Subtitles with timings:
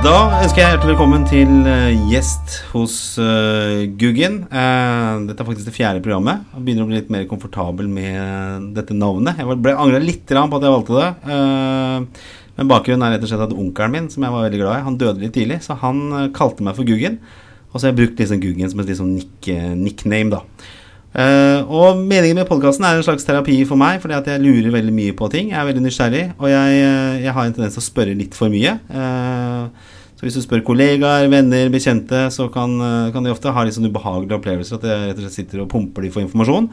[0.00, 4.38] Da ønsker jeg hjertelig velkommen til eh, gjest hos uh, Guggen.
[4.48, 6.46] Uh, dette er faktisk det fjerde programmet.
[6.54, 9.36] Jeg begynner å bli litt mer komfortabel med dette navnet.
[9.36, 11.10] Jeg ble angra litt på at jeg valgte det.
[11.28, 14.78] Uh, men bakgrunnen er rett og slett at onkelen min, som jeg var veldig glad
[14.78, 17.20] i, han døde litt tidlig, så han kalte meg for Guggen.
[17.68, 19.52] Og så har jeg brukt liksom Guggen som et liksom nick,
[19.84, 20.70] nickname, da.
[21.10, 24.70] Uh, og meningen med podkasten er en slags terapi for meg, fordi at jeg lurer
[24.76, 25.50] veldig mye på ting.
[25.50, 26.82] Jeg er veldig nysgjerrig, og jeg,
[27.24, 28.76] jeg har en tendens til å spørre litt for mye.
[28.78, 29.89] Eh,
[30.20, 33.72] så hvis du spør kollegaer, venner, bekjente, så kan, eh, kan de ofte ha litt
[33.72, 34.76] sånn ubehagelige opplevelser.
[34.76, 36.66] At jeg rett og slett sitter og pumper de for informasjon.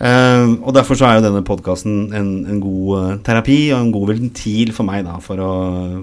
[0.00, 3.90] Uh, og derfor så er jo denne podkasten en, en, god uh, terapi og en
[3.92, 5.50] god ventil for meg da, for å,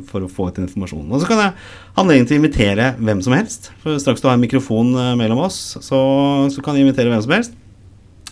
[0.05, 1.09] for å få ut informasjon.
[1.09, 3.71] Og så kan jeg ha anledning til å invitere hvem som helst.
[3.81, 6.03] For straks du har en mikrofon mellom oss, så,
[6.45, 7.57] så, kan jeg invitere hvem som helst.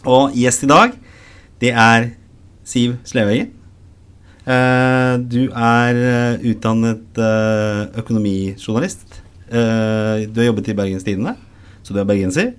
[0.05, 0.93] Og gjest i dag,
[1.65, 2.11] det er
[2.61, 3.55] Siv Sleveggen.
[4.45, 5.99] Du er
[6.45, 7.19] utdannet
[7.97, 9.21] økonomijournalist.
[9.49, 11.33] du har jobbet i Bergens Tidende,
[11.81, 12.51] så du er bergenser.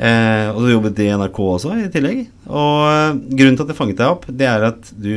[0.00, 2.24] Eh, og du har jobbet i NRK også i tillegg.
[2.48, 5.14] Og eh, grunnen til at jeg fanget deg opp, det er at du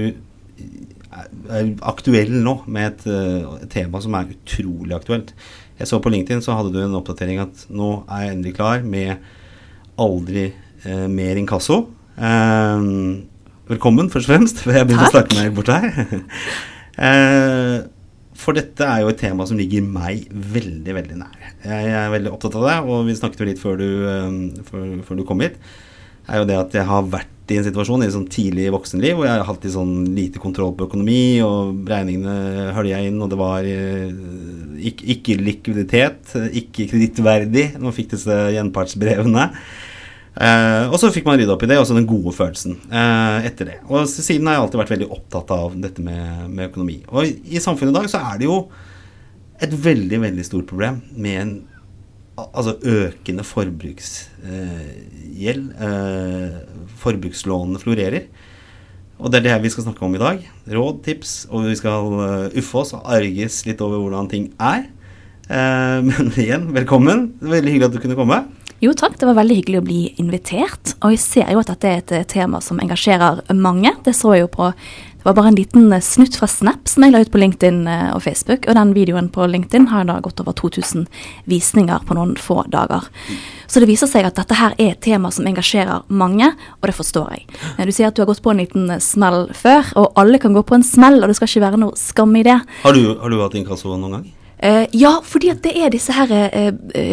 [1.13, 5.31] er aktuell nå med et, tema som er utrolig aktuelt.
[5.79, 8.83] Jeg så på LinkedIn så hadde du en oppdatering at nå er jeg endelig klar
[8.83, 9.23] med
[10.01, 10.49] aldri
[10.83, 11.85] mer inkasso.
[12.17, 13.23] Uh,
[13.69, 15.91] velkommen, først og fremst, for jeg begynner å snakke meg bort her.
[18.43, 21.51] for dette er jo et tema som ligger meg veldig, veldig nær.
[21.63, 24.89] Jeg er veldig opptatt av det, og vi snakket jo litt før du, um, før,
[25.07, 25.55] før du kom hit.
[26.27, 29.27] er jo det at jeg har vært i en situasjon i sånn tidlig voksenliv hvor
[29.27, 33.67] jeg har hatt sånn lite kontroll på økonomi, og regningene hølja inn, og det var
[33.67, 34.11] eh,
[34.91, 39.49] ikke, ikke likviditet, ikke kredittverdig man fikk disse gjenpartsbrevene.
[40.33, 43.45] Eh, og så fikk man rydda opp i det, og så den gode følelsen eh,
[43.49, 43.77] etter det.
[43.85, 46.97] Og siden har jeg alltid vært veldig opptatt av dette med, med økonomi.
[47.13, 48.57] Og i, samfunnet i dag så er det jo
[49.63, 51.53] et veldig, veldig stort problem med en
[52.41, 55.67] altså økende forbruksgjeld.
[55.77, 56.57] Eh, eh,
[57.03, 58.25] forbrukslånene florerer.
[59.21, 60.41] Og det er det vi skal snakke om i dag.
[60.73, 64.89] Råd, tips, og vi skal uh, uffe oss og arges litt over hvordan ting er.
[65.45, 67.27] Uh, men igjen, velkommen.
[67.39, 68.41] Veldig hyggelig at du kunne komme.
[68.81, 70.95] Jo takk, det var veldig hyggelig å bli invitert.
[71.03, 73.93] Og jeg ser jo at dette er et tema som engasjerer mange.
[74.03, 74.71] Det så jeg jo på
[75.23, 77.85] det var bare en liten eh, snutt fra Snap som jeg la ut på LinkedIn
[77.87, 78.65] eh, og Facebook.
[78.67, 81.05] Og den videoen på LinkedIn har da gått over 2000
[81.47, 83.07] visninger på noen få dager.
[83.71, 86.97] Så det viser seg at dette her er et tema som engasjerer mange, og det
[86.99, 87.47] forstår jeg.
[87.77, 90.59] Eh, du sier at du har gått på en liten smell før, og alle kan
[90.59, 92.59] gå på en smell, og det skal ikke være noe skam i det.
[92.83, 94.31] Har du, har du hatt inkasso noen gang?
[94.63, 96.69] Uh, ja, fordi at det er disse her eh,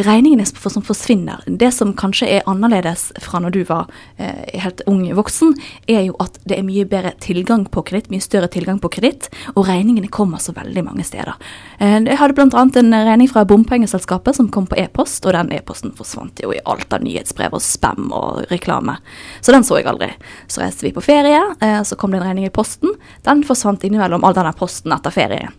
[0.06, 1.42] regningene som forsvinner.
[1.46, 3.88] Det som kanskje er annerledes fra når du var
[4.22, 5.56] eh, helt ung voksen,
[5.90, 9.26] er jo at det er mye bedre tilgang på kreditt, mye større tilgang på kreditt,
[9.56, 11.34] og regningene kommer så veldig mange steder.
[11.80, 12.62] jeg hadde bl.a.
[12.62, 16.92] en regning fra bompengeselskapet som kom på e-post, og den e-posten forsvant jo i alt
[16.94, 19.00] av nyhetsbrev og spam og reklame.
[19.40, 20.12] Så den så jeg aldri.
[20.46, 21.40] Så reiste vi på ferie,
[21.84, 22.94] så kom det en regning i posten.
[23.26, 25.56] Den forsvant innimellom all denne posten etter ferien.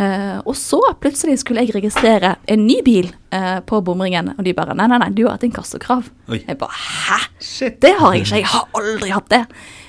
[0.00, 4.54] Uh, og så plutselig skulle jeg registrere en ny bil uh, på bomringen, og de
[4.56, 6.08] bare Nei, nei, nei, du har hatt inkassokrav.
[6.32, 7.18] Jeg bare Hæ?
[7.36, 7.76] Shit.
[7.84, 8.38] Det har jeg ikke.
[8.38, 9.42] Jeg har aldri hatt det.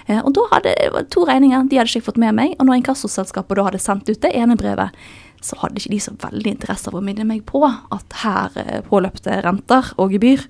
[0.10, 2.58] Uh, og da hadde det to regninger, de hadde ikke jeg fått med meg.
[2.60, 5.00] Og når inkassoselskapet da hadde sendt ut det ene brevet,
[5.42, 9.40] så hadde ikke de så veldig interesse av å minne meg på at her påløpte
[9.42, 10.44] renter og gebyr.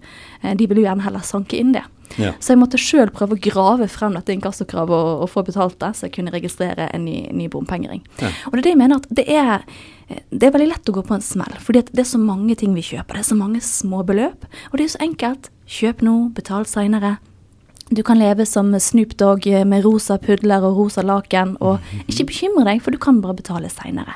[0.59, 1.85] De ville jo gjerne heller sanke inn det.
[2.19, 2.33] Ja.
[2.39, 5.93] Så jeg måtte sjøl prøve å grave frem dette inkassokravet og, og, få betalt det,
[5.97, 8.03] så jeg kunne registrere en ny, ny bompengering.
[8.21, 8.33] Ja.
[8.49, 9.65] Og det er det jeg mener at det er
[10.11, 12.73] det er veldig lett å gå på en smell, fordi det er så mange ting
[12.75, 13.15] vi kjøper.
[13.15, 15.47] Det er så mange små beløp, og det er så enkelt.
[15.71, 17.13] Kjøp nå, betal seinere.
[17.93, 22.63] Du kan leve som Snoop Dogg med rosa pudler og rosa laken, og ikke bekymre
[22.69, 24.13] deg, for du kan bare betale seinere.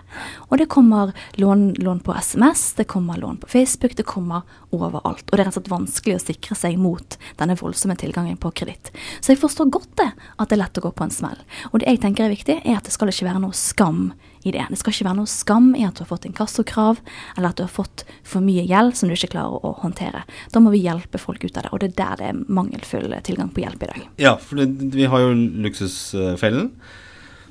[0.48, 5.26] Og det kommer lån, lån, på SMS, det kommer lån på Facebook, det kommer overalt.
[5.28, 8.54] Og det er rett og slett vanskelig å sikre seg mot denne voldsomme tilgangen på
[8.56, 8.94] kreditt.
[9.20, 10.08] Så jeg forstår godt det,
[10.40, 11.44] at det er lett å gå på en smell.
[11.74, 14.06] Og det jeg tenker er viktig, er at det skal ikke være noe skam
[14.46, 14.66] i det.
[14.70, 17.00] Det skal ikke være noe skam i at du har fått inkassokrav,
[17.36, 20.26] eller at du har fått for mye gjeld som du ikke klarer å håndtere.
[20.54, 23.10] Da må vi hjelpe folk ut av det, og det er der det er mangelfull
[23.26, 24.06] tilgang på hjelp i dag.
[24.22, 25.34] Ja, for vi har jo
[25.66, 26.70] luksusfellen.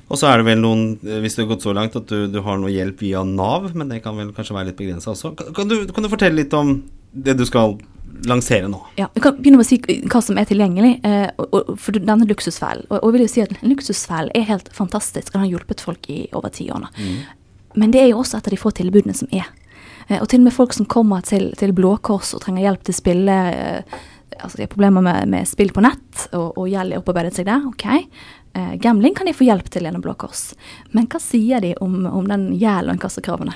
[0.05, 2.37] Og så er det vel noen, hvis det har gått så langt at du, du
[2.45, 5.33] har noe hjelp via Nav, men det kan vel kanskje være litt begrensa også.
[5.57, 6.77] Kan du, kan du fortelle litt om
[7.11, 7.79] det du skal
[8.23, 8.79] lansere nå?
[8.95, 9.79] Ja, Vi kan begynne med å si
[10.11, 11.27] hva som er tilgjengelig eh,
[11.81, 12.87] for denne luksusfellen.
[12.89, 16.09] Og, og, vil jo si at En luksusfell er helt fantastisk, den har hjulpet folk
[16.11, 16.91] i over ti år nå.
[16.97, 17.19] Mm.
[17.75, 19.49] Men det er jo også et av de få tilbudene som er.
[20.07, 22.87] Eh, og til og med folk som kommer til, til Blå Kors og trenger hjelp
[22.87, 23.99] til spille eh,
[24.35, 27.47] altså De har problemer med, med, spill på nett, og, og gjeld er opparbeidet seg
[27.47, 27.63] der.
[27.69, 27.85] ok.
[28.79, 30.49] Gambling kan de få hjelp til gjennom Blå Kors.
[30.95, 33.55] Men hva sier de om, om den gjelden og inkassokravene?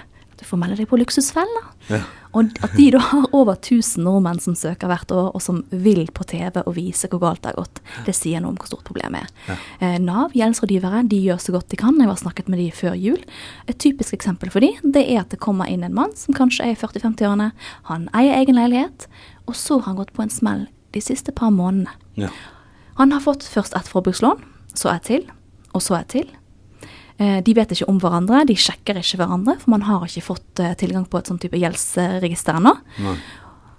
[0.49, 1.67] Får melde deg på Luksusfellen.
[1.89, 2.01] Ja.
[2.37, 6.03] Og at de da har over 1000 nordmenn som søker hvert år, og som vil
[6.13, 8.85] på TV og vise hvor galt det har gått, det sier noe om hvor stort
[8.87, 9.31] problemet er.
[9.47, 9.57] Ja.
[9.85, 11.97] Eh, Nav, gjeldsrådgivere, de gjør så godt de kan.
[11.97, 13.21] Jeg har snakket med de før jul.
[13.69, 16.67] Et typisk eksempel for de, det er at det kommer inn en mann som kanskje
[16.67, 17.51] er i 40-50-årene.
[17.89, 19.09] Han eier egen leilighet,
[19.49, 21.93] og så har han gått på en smell de siste par månedene.
[22.19, 22.29] Ja.
[22.99, 24.41] Han har fått først et forbrukslån,
[24.77, 25.25] så et til,
[25.73, 26.29] og så et til.
[27.19, 30.59] Eh, De vet ikke om hverandre, de sjekker ikke hverandre, for man har ikke fått
[30.63, 32.75] eh, tilgang på et sånn type gjeldsregister ennå.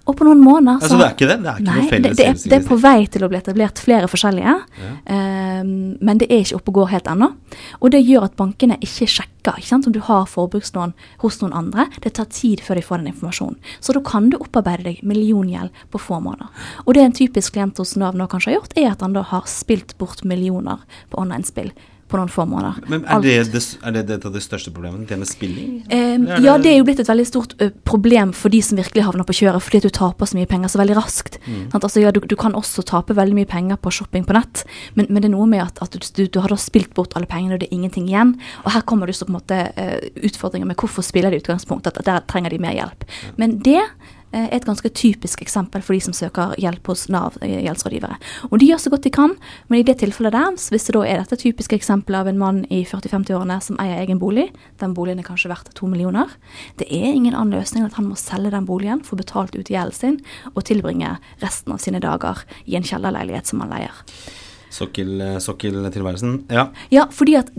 [0.09, 1.35] Og på noen måneder Altså, det er ikke det?
[1.43, 3.27] Det er ikke Nei, noe felles det, det, er, det er på vei til å
[3.29, 4.93] bli etablert flere forskjellige, Ja.
[5.61, 5.69] um,
[6.01, 7.27] men det er ikke oppe og går helt ennå.
[7.81, 9.85] Og det gjør at bankene ikke sjekker ikke sant?
[9.87, 11.85] om du har forbrukslån hos noen andre.
[12.01, 13.57] Det tar tid før de får den informasjonen.
[13.79, 16.49] Så da kan du opparbeide deg milliongjeld på få måneder.
[16.87, 19.21] Og det en typisk klient hos Nav nå kanskje har gjort, er at han da
[19.29, 20.81] har spilt bort millioner
[21.13, 21.71] på online-spill
[22.11, 22.81] på noen få måneder.
[22.91, 25.07] Men er det, det, er det et av de største problemene?
[25.09, 25.79] Det med spilling?
[25.87, 28.79] Um, er ja, det er jo blitt et veldig stort uh, problem for de som
[28.79, 31.39] virkelig havner på kjøret, fordi at du taper så mye penger så veldig raskt.
[31.47, 31.81] Sant?
[31.81, 34.65] Altså, ja, du, du kan også tape veldig mye penger på shopping på nett,
[34.99, 37.29] men, men det er noe med at, at du, du, har da spilt bort alle
[37.31, 38.35] pengene, og det er ingenting igjen.
[38.65, 41.43] Og her kommer det så på en måte uh, utfordringer med hvorfor spiller de i
[41.45, 43.07] utgangspunktet, at der trenger de mer hjelp.
[43.41, 43.81] Men det
[44.31, 48.17] et ganske typisk eksempel for de som søker hjelp hos Nav eh, gjeldsrådgivere.
[48.49, 49.35] Og de gjør så godt de kan,
[49.67, 52.61] men i det tilfellet der, hvis det da er dette typiske eksempelet av en mann
[52.71, 54.49] i 40-50-årene som eier egen bolig,
[54.81, 56.31] den boligen er kanskje verdt to millioner,
[56.79, 59.71] det er ingen annen løsning enn at han må selge den boligen, få betalt ut
[59.71, 60.21] gjelden sin,
[60.55, 64.03] og tilbringe resten av sine dager i en kjellerleilighet som han leier.
[64.71, 66.45] Sokkel, eh, sokkeltilværelsen?
[66.49, 66.69] Ja.
[66.89, 67.51] Ja, fordi at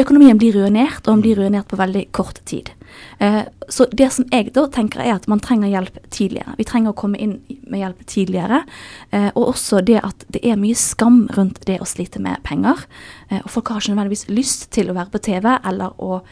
[0.00, 2.70] økonomien blir ruinert, og den blir ruinert på veldig kort tid.
[3.18, 6.54] Eh, så det som jeg da tenker er at man trenger hjelp tidligere.
[6.58, 7.36] Vi trenger å komme inn
[7.68, 8.62] med hjelp tidligere.
[9.10, 12.86] Eh, og også det at det er mye skam rundt det å slite med penger.
[13.28, 16.22] Eh, og folk har ikke nødvendigvis lyst til å være på TV eller å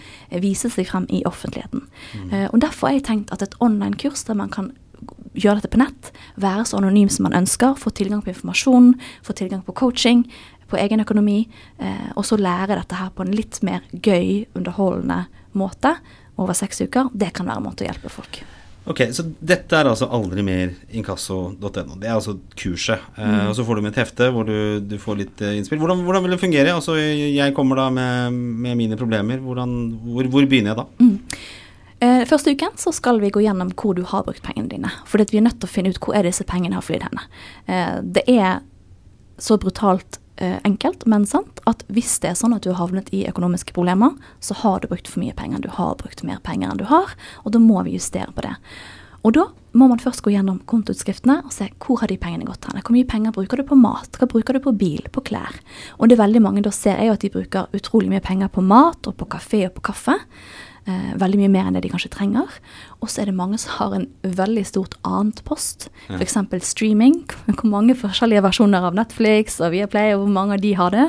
[0.43, 1.87] vise seg frem i offentligheten.
[2.33, 4.73] Eh, og derfor har jeg tenkt at et online-kurs der man kan
[5.37, 6.11] gjøre dette på nett,
[6.41, 8.95] være så anonym som man ønsker, få tilgang på informasjon,
[9.27, 10.25] få tilgang på coaching,
[10.71, 11.41] på egen økonomi,
[11.79, 15.25] eh, og så lære dette her på en litt mer gøy, underholdende
[15.57, 15.97] måte
[16.37, 18.43] over seks uker, det kan være en måte å hjelpe folk.
[18.87, 21.97] Ok, så dette er altså aldri mer inkasso.no.
[21.99, 23.03] Det er altså kurset.
[23.19, 25.81] Eh, og så får du med et hefte hvor du, du får litt eh, innspill.
[25.83, 26.75] Hvordan, hvordan vil det fungere?
[26.77, 29.43] Altså, jeg kommer da med, med mine problemer.
[29.43, 29.75] Hvordan,
[30.05, 31.17] hvor, hvor begynner jeg da?
[31.99, 34.93] Eh, første uken så skal vi gå gjennom hvor du har brukt pengene dine.
[35.09, 37.27] For vi er nødt til å finne ut hvor er disse pengene har flydd henne.
[37.67, 38.61] Eh, det er
[39.41, 43.25] så brutalt enkelt, men sant, at hvis det er sånn at du har havnet i
[43.31, 44.13] økonomiske problemer,
[44.45, 45.65] så har du brukt for mye penger.
[45.65, 48.57] Du har brukt mer penger enn du har, og da må vi justere på det.
[49.27, 52.69] Og da må man først gå gjennom kontoutskriftene og se hvor har de pengene gått
[52.69, 52.79] hen.
[52.79, 55.59] Hvor mye penger bruker du på mat, hva bruker du på bil, på klær.
[55.99, 58.65] Og det er veldig mange da ser jeg at de bruker utrolig mye penger på
[58.65, 60.17] mat og på kafé og på kaffe.
[60.87, 62.61] Eh, veldig mye mer enn det de kanskje trenger.
[63.03, 65.89] Og så er det mange som har en veldig stort annet post.
[66.07, 66.21] Ja.
[66.21, 66.39] F.eks.
[66.63, 67.25] streaming.
[67.59, 71.09] Hvor mange forskjellige versjoner av Netflix og Viaplay, og hvor mange av de har det.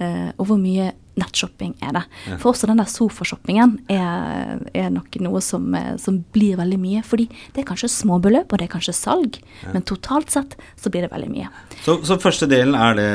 [0.00, 2.02] Eh, og hvor mye nettshopping er det.
[2.28, 2.38] Ja.
[2.40, 7.02] For også den der sofashoppingen er, er nok noe som, eh, som blir veldig mye.
[7.06, 9.40] Fordi det er kanskje småbeløp, og det er kanskje salg,
[9.72, 11.50] men totalt sett så blir det veldig mye.
[11.84, 13.10] Så, så første delen er det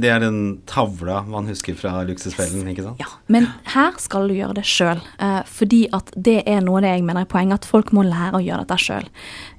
[0.00, 3.02] Det er den tavla man husker fra Luksusfellen, ikke sant?
[3.02, 5.00] Ja, Men her skal du gjøre det sjøl.
[5.20, 8.04] Uh, fordi at det er noe av det jeg mener er poenget, at folk må
[8.06, 9.08] lære å gjøre dette sjøl.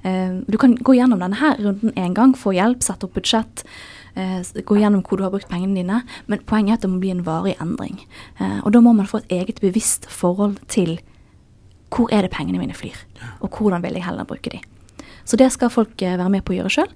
[0.06, 3.66] Uh, du kan gå gjennom denne her runden én gang, få hjelp, sette opp budsjett.
[4.16, 7.00] Eh, gå gjennom hvor du har brukt pengene dine, men poenget er at det må
[7.02, 8.00] bli en varig endring.
[8.40, 10.98] Eh, og da må man få et eget bevisst forhold til
[11.92, 12.96] hvor er det pengene mine flyr,
[13.44, 14.60] og hvordan vil jeg heller bruke de.
[15.28, 16.92] Så det skal folk eh, være med på å gjøre sjøl.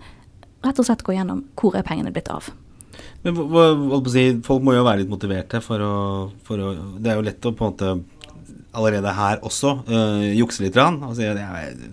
[0.65, 2.49] Rett og slett gå gjennom hvor er pengene blitt av.
[3.23, 5.95] Men hva- hva- si, folk må jo være litt motiverte for å,
[6.47, 6.71] for å
[7.03, 7.91] Det er jo lett å på en måte
[8.77, 10.77] allerede her også øh, jukse litt.
[10.77, 11.39] Rann, og si at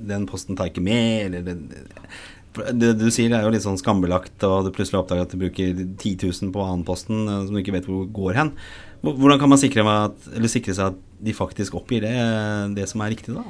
[0.08, 1.62] den posten tar jeg ikke med, eller den,
[2.53, 5.74] det du sier er jo litt sånn skambelagt, og du plutselig oppdager at du bruker
[5.74, 8.53] 10 000 på annenposten øh, som du ikke vet hvor går hen.
[9.03, 12.13] Hvordan kan man sikre, at, sikre seg at de faktisk oppgir det,
[12.77, 13.43] det som er riktig, da?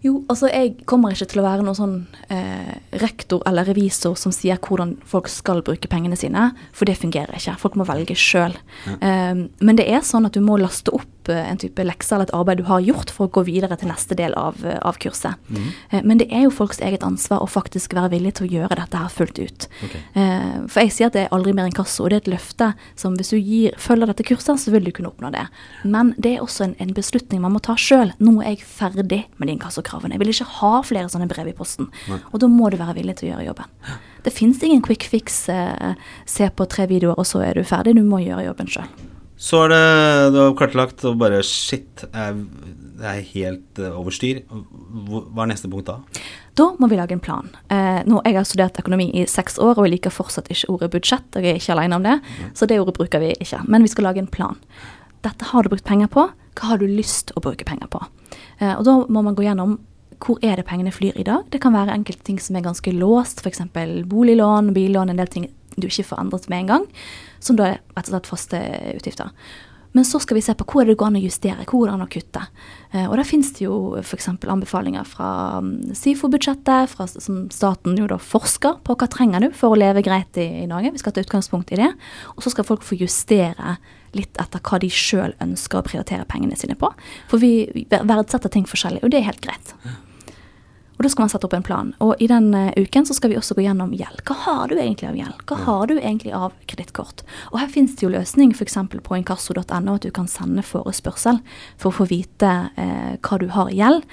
[0.00, 1.96] Jo, altså jeg kommer ikke til å være noen sånn
[2.32, 7.36] eh, rektor eller revisor som sier hvordan folk skal bruke pengene sine, for det fungerer
[7.36, 7.58] ikke.
[7.60, 8.56] Folk må velge sjøl.
[8.96, 12.30] Eh, men det er sånn at du må laste opp eh, en type lekse eller
[12.30, 14.96] et arbeid du har gjort for å gå videre til neste del av, eh, av
[15.04, 15.36] kurset.
[15.52, 18.80] Eh, men det er jo folks eget ansvar å faktisk være villig til å gjøre
[18.80, 19.68] dette her fullt ut.
[19.84, 20.02] Okay.
[20.16, 22.72] Eh, for jeg sier at det er aldri mer inkasso, og det er et løfte
[22.96, 25.44] som hvis du gir, følger dette kurset, så vil du kunne oppnå det.
[25.84, 28.16] Men det er også en, en beslutning man må ta sjøl.
[28.16, 29.89] Nå er jeg ferdig med de inkassokravene.
[29.90, 31.90] Jeg vil ikke ha flere sånne brev i posten.
[32.10, 32.20] Nei.
[32.30, 33.98] Og da må du være villig til å gjøre jobben.
[34.24, 35.42] Det fins ingen quick fix.
[35.52, 35.94] Eh,
[36.28, 37.96] se på tre videoer, og så er du ferdig.
[37.98, 38.90] Du må gjøre jobben sjøl.
[39.40, 39.84] Så er det
[40.34, 44.42] du har kartlagt og bare Shit, det er helt uh, over styr.
[44.50, 45.96] Hva er neste punkt da?
[46.58, 47.48] Da må vi lage en plan.
[47.72, 50.90] Eh, nå, jeg har studert økonomi i seks år, og jeg liker fortsatt ikke ordet
[50.92, 51.28] budsjett.
[51.32, 52.50] og Jeg er ikke alene om det, mm.
[52.58, 53.62] så det ordet bruker vi ikke.
[53.70, 54.60] Men vi skal lage en plan.
[55.24, 56.26] Dette har du brukt penger på.
[56.60, 58.02] Hva har du lyst å bruke penger på?
[58.60, 59.78] Eh, og da må man gå gjennom
[60.20, 61.46] hvor er det pengene flyr i dag.
[61.48, 63.62] Det kan være enkelte ting som er ganske låst, f.eks.
[64.10, 65.48] boliglån, billån, en del ting
[65.80, 66.86] du ikke får endret med en gang,
[67.40, 68.60] som da er rett og slett faste
[68.92, 69.30] utgifter.
[69.92, 71.94] Men så skal vi se på hvor det går an å justere, hvor det går
[71.96, 72.42] an å kutte.
[72.92, 74.28] Eh, og der finnes det jo f.eks.
[74.30, 75.30] anbefalinger fra
[75.64, 80.38] mm, SIFO-budsjettet, som staten jo da forsker på hva trenger du for å leve greit
[80.38, 80.92] i, i Norge.
[80.94, 81.90] Vi skal ta utgangspunkt i det.
[82.36, 83.78] Og så skal folk få justere
[84.14, 86.92] litt etter hva de sjøl ønsker å prioritere pengene sine på.
[87.30, 89.74] For vi verdsetter ting forskjellig, og det er helt greit.
[91.00, 91.94] Og da skal man sette opp en plan.
[92.04, 94.20] Og i den uh, uken så skal vi også gå gjennom gjeld.
[94.28, 95.38] Hva har du egentlig av gjeld?
[95.48, 97.22] Hva har du egentlig av kredittkort?
[97.54, 98.76] Og her finnes det jo løsning f.eks.
[99.06, 101.40] på inkasso.no, at du kan sende forespørsel
[101.80, 104.04] for å få vite eh, hva du har i gjeld.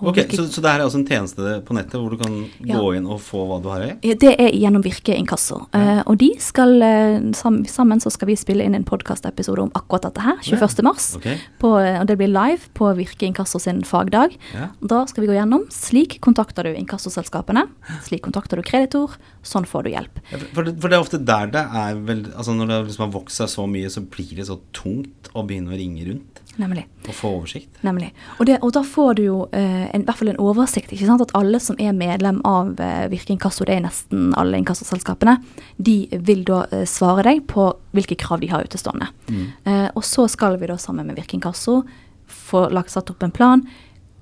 [0.00, 2.76] Ok, så, så, det er altså en tjeneste på nettet hvor du kan ja.
[2.76, 4.14] gå inn og få hva du har i?
[4.20, 5.62] Det er gjennom Virke inkasso.
[5.72, 6.00] Ja.
[6.00, 7.30] Uh, og de skal uh,
[7.70, 10.84] sammen så skal vi spille inn en podkastepisode om akkurat dette her, 21.
[10.86, 11.08] mars.
[11.18, 11.40] Okay.
[11.62, 14.36] På, uh, og det blir live på Virke inkasso sin fagdag.
[14.84, 17.66] Da skal vi gå gjennom slik kontakter du inkassoselskapene,
[18.06, 20.22] slik kontakter du kreditor, sånn får du hjelp.
[20.52, 23.12] For det, for det, er ofte der det er vel altså Når det liksom har
[23.14, 26.35] vokst seg så mye, så blir det så tungt å begynne å ringe rundt.
[26.56, 26.86] Nemlig.
[27.06, 27.80] Og få oversikt.
[27.84, 28.08] Nemlig.
[28.38, 30.92] Og, det, og da får du jo eh, en, i hvert fall en oversikt.
[30.92, 31.24] ikke sant?
[31.24, 35.36] At alle som er medlem av eh, Virke Inkasso, det er nesten alle inkassoselskapene,
[35.76, 35.96] de
[36.28, 39.10] vil da eh, svare deg på hvilke krav de har utestående.
[39.28, 39.46] Mm.
[39.68, 41.82] Eh, og så skal vi da sammen med Virke Inkasso
[42.26, 43.64] få lagt satt opp en plan.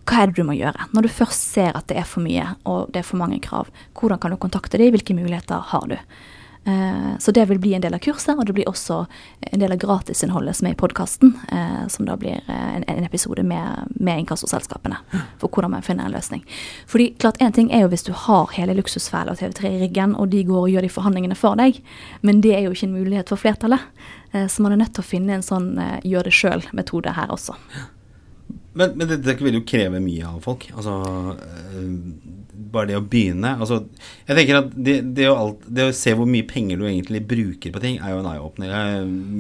[0.05, 0.91] Hva er det du må gjøre?
[0.93, 3.71] Når du først ser at det er for mye og det er for mange krav,
[3.97, 5.97] hvordan kan du kontakte dem, hvilke muligheter har du?
[6.65, 9.05] Eh, så det vil bli en del av kurset, og det blir også
[9.51, 11.35] en del av gratisinnholdet som er i podkasten.
[11.53, 16.17] Eh, som da blir eh, en, episode med, med inkassoselskapene for hvordan man finner en
[16.17, 16.45] løsning.
[16.89, 20.15] Fordi klart En ting er jo hvis du har hele Luksusfelle og TV3 i ryggen,
[20.17, 21.83] og de går og gjør de forhandlingene for deg,
[22.23, 23.83] men det er jo ikke en mulighet for flertallet.
[24.33, 27.55] Så man er nødt til å finne en sånn gjør det sjøl-metode her også.
[28.75, 30.67] Men, men dette vil jo kreve mye av folk.
[30.75, 30.97] Altså
[32.55, 33.81] bare det å begynne altså,
[34.29, 37.23] Jeg tenker at det, det, å alt, det, å se hvor mye penger du egentlig
[37.29, 38.75] bruker på ting, er jo en eye-åpner.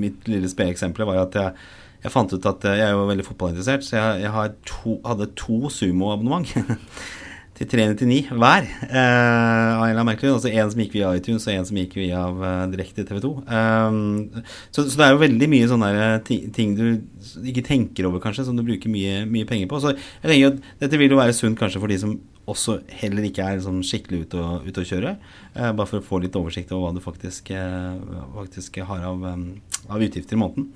[0.04, 1.66] Mitt lille speeksempel var at jeg,
[2.04, 5.73] jeg, fant ut at jeg er jo veldig fotballinteressert, så jeg, jeg to, hadde to
[5.73, 6.50] sumoabonnement.
[7.54, 8.66] til 399 hver.
[8.88, 13.04] Eh, merkelig Altså en som gikk via iTunes, og en som gikk via uh, direkte
[13.06, 13.30] TV 2.
[13.46, 15.92] Um, så, så, det er jo veldig mye sånne
[16.26, 19.80] ting, ting, du ikke tenker over, kanskje, som du bruker mye, mye penger på.
[19.82, 22.16] Så jeg tenker at dette vil jo være sunt kanskje for de som
[22.50, 25.16] også heller ikke er sånn skikkelig ute og, ut å kjøre.
[25.54, 27.94] Uh, bare for å få litt oversikt over hva du faktisk, uh,
[28.34, 29.52] faktisk har av, um,
[29.87, 30.73] av, utgifter i måneden.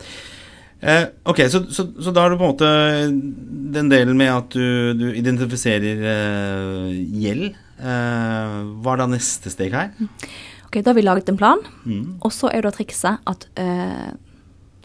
[0.78, 2.68] Uh, ok, så, så, så, da er det på en måte
[3.75, 6.04] den delen med at du, du identifiserer
[6.94, 7.58] gjeld.
[7.78, 9.90] hva er da neste steg her?
[10.68, 12.18] Ok, Da har vi laget en plan, mm.
[12.23, 13.47] og så er da trikset at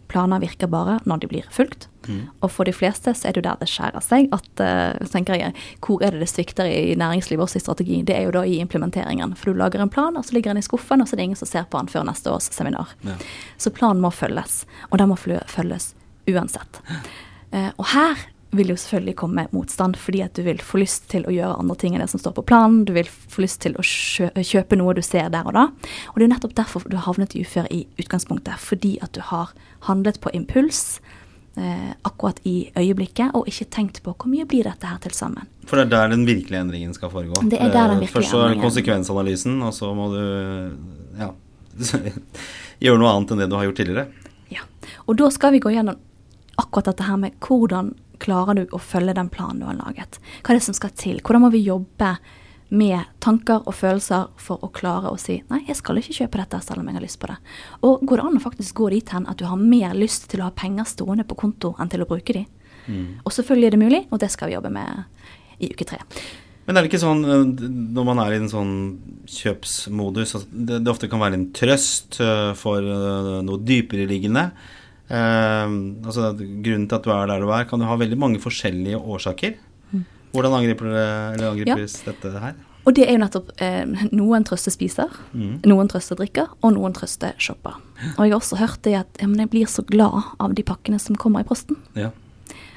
[0.09, 1.87] planer virker bare når de blir fulgt.
[2.07, 2.25] Mm.
[2.41, 4.29] Og for de fleste så er det jo der det skjærer seg.
[4.35, 8.01] at uh, tenker jeg, Hvor er det det svikter i næringslivet også i strategi?
[8.01, 9.35] Det er jo da i implementeringen.
[9.35, 11.29] For du lager en plan, og så ligger den i skuffen, og så er det
[11.29, 12.95] ingen som ser på den før neste års seminar.
[13.03, 13.17] Ja.
[13.57, 15.93] Så planen må følges, og den må følges
[16.27, 16.81] uansett.
[17.53, 21.25] Uh, og her vil jo selvfølgelig komme motstand, fordi at du vil få lyst til
[21.25, 22.83] å gjøre andre ting enn det som står på planen.
[22.85, 25.67] Du vil få lyst til å kjøpe noe du ser der og da.
[26.11, 28.61] Og det er jo nettopp derfor du har havnet i uføre i utgangspunktet.
[28.61, 29.53] Fordi at du har
[29.89, 31.01] handlet på impuls
[31.57, 35.49] eh, akkurat i øyeblikket, og ikke tenkt på hvor mye blir dette her til sammen.
[35.67, 37.43] For det er der den virkelige endringen skal foregå?
[37.49, 40.23] Det er der den virkelige Først så er det konsekvensanalysen, og så må du
[41.19, 41.31] ja,
[42.83, 44.07] gjøre noe annet enn det du har gjort tidligere.
[44.53, 44.65] Ja,
[45.07, 45.99] og da skal vi gå gjennom
[46.61, 47.93] akkurat dette her med hvordan
[48.23, 50.19] klarer du å følge den planen du har laget.
[50.43, 51.19] Hva er det som skal til?
[51.19, 52.13] Hvordan må vi jobbe
[52.73, 56.61] med tanker og følelser for å klare å si nei, jeg skal ikke kjøpe dette
[56.65, 57.37] selv om jeg har lyst på det.
[57.85, 60.41] Og går det an å faktisk gå dit hen at du har mer lyst til
[60.41, 62.45] å ha penger stående på konto enn til å bruke de?
[62.87, 63.19] Mm.
[63.23, 66.01] Og selvfølgelig er det mulig, og det skal vi jobbe med i uke tre.
[66.63, 67.65] Men er det ikke sånn eh,
[67.97, 68.75] når man er i en sånn
[69.29, 74.47] kjøpsmodus at det, det ofte kan være en trøst eh, for eh, noe dypere liggende?
[75.11, 75.75] Eh,
[76.07, 78.97] altså Grunnen til at du er der du er, kan du ha veldig mange forskjellige
[78.97, 79.59] årsaker.
[80.33, 80.93] Hvordan angriper
[81.37, 82.11] angripes ja.
[82.11, 82.61] dette her?
[82.83, 85.61] Og det er jo nettopp eh, Noen trøster spiser, mm.
[85.69, 87.77] noen trøster drikker, og noen trøster shopper.
[88.17, 90.65] Og jeg har også hørt det at ja, men jeg blir så glad av de
[90.67, 91.79] pakkene som kommer i posten.
[91.95, 92.11] Ja.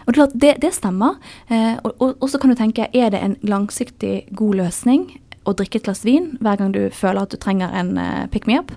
[0.06, 1.16] Og det, det stemmer.
[1.50, 5.08] Eh, og, og, og, så kan du tenke, er det en langsiktig god løsning
[5.46, 8.46] å drikke et glass vin hver gang du føler at du trenger en eh, pick
[8.46, 8.70] me up?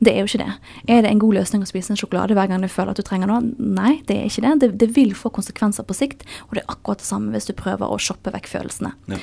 [0.00, 0.52] Det er jo ikke det.
[0.88, 3.04] Er det en god løsning å spise en sjokolade hver gang du føler at du
[3.04, 3.42] trenger noe?
[3.60, 4.52] Nei, det er ikke det.
[4.62, 7.52] Det, det vil få konsekvenser på sikt, og det er akkurat det samme hvis du
[7.58, 8.94] prøver å shoppe vekk følelsene.
[9.12, 9.20] Ja.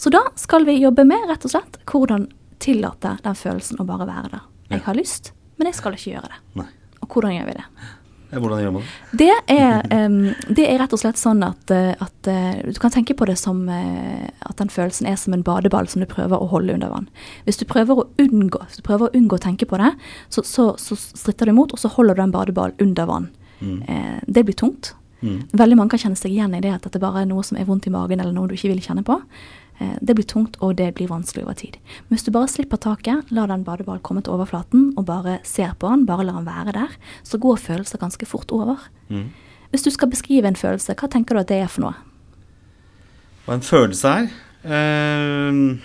[0.00, 2.30] Så da skal vi jobbe med rett og slett hvordan
[2.64, 4.48] tillate den følelsen å bare være der.
[4.72, 6.40] Jeg har lyst, men jeg skal ikke gjøre det.
[6.62, 6.70] Nei.
[7.04, 7.66] Og hvordan gjør vi det?
[8.34, 9.20] Ja, Hvordan gjør man det?
[9.20, 10.16] Det er, um,
[10.50, 13.36] det er rett og slett sånn at, eh, at eh, du kan tenke på det
[13.38, 16.90] som eh, at den følelsen er som en badeball som du prøver å holde under
[16.90, 17.06] vann.
[17.46, 19.92] Hvis du prøver å unngå, prøver å, unngå å tenke på det,
[20.34, 23.30] så, så, så stritter du imot, og så holder du en badeball under vann.
[23.62, 24.94] Eh, det blir tungt.
[25.20, 25.42] Mm.
[25.52, 27.68] Veldig mange kan kjenne seg igjen i det at det bare er noe som er
[27.68, 29.20] vondt i magen, eller noe du ikke vil kjenne på.
[29.80, 31.76] Eh, Det blir tungt, og det blir vanskelig over tid.
[32.08, 35.74] Men hvis du bare slipper taket, lar den badeball komme til overflaten, og bare ser
[35.78, 38.78] på den, bare lar den være der, så går følelser ganske fort over.
[39.08, 39.30] Mm.
[39.70, 41.94] Hvis du skal beskrive en følelse, hva tenker du at det er for noe?
[43.46, 44.28] Hva en følelse er?
[44.64, 45.80] Uh,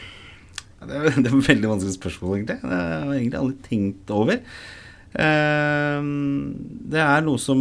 [0.85, 2.59] det, er det er et veldig vanskelig spørsmål, egentlig.
[2.61, 4.37] Det har jeg egentlig aldri tenkt over.
[5.15, 6.01] Eh,
[6.93, 7.57] det er noe som,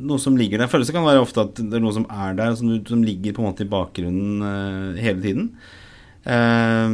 [0.00, 0.70] noe som ligger der.
[0.72, 3.44] Følelse kan være ofte at det er noe som er der, som, som ligger på
[3.44, 5.50] en måte i bakgrunnen eh, hele tiden.
[6.26, 6.90] Eh,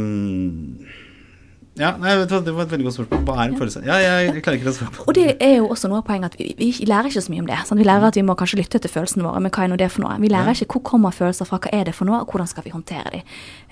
[1.76, 3.24] ja, nei, vet du Det var et veldig godt spørsmål.
[3.26, 3.80] Hva er en følelse?
[3.84, 6.06] Ja, jeg, jeg klarer ikke å svare på Og det er jo også noe av
[6.06, 7.58] poenget at vi, vi lærer ikke så mye om det.
[7.68, 7.80] Sant?
[7.82, 9.90] Vi lærer at vi må kanskje lytte til følelsene våre, men hva er nå det
[9.92, 10.14] for noe?
[10.22, 10.56] Vi lærer Ja.
[10.64, 13.12] ikke hvor kommer følelser fra, hva er det for noe, og hvordan skal vi håndtere
[13.18, 13.20] de.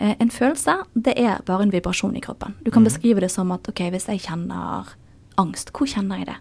[0.04, 0.76] Eh, en følelse,
[1.09, 2.52] det er bare en vibrasjon i kroppen.
[2.66, 4.93] Du kan beskrive det som at ok, hvis jeg kjenner
[5.41, 6.37] angst, hvor kjenner jeg det?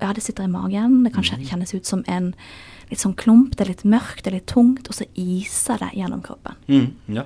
[0.00, 2.34] Ja, det sitter i magen, det kan kjennes ut som en
[2.90, 5.90] litt sånn klump, det er litt mørkt, det er litt tungt, og så iser det
[5.98, 6.54] gjennom kroppen.
[6.68, 7.24] Mm, ja.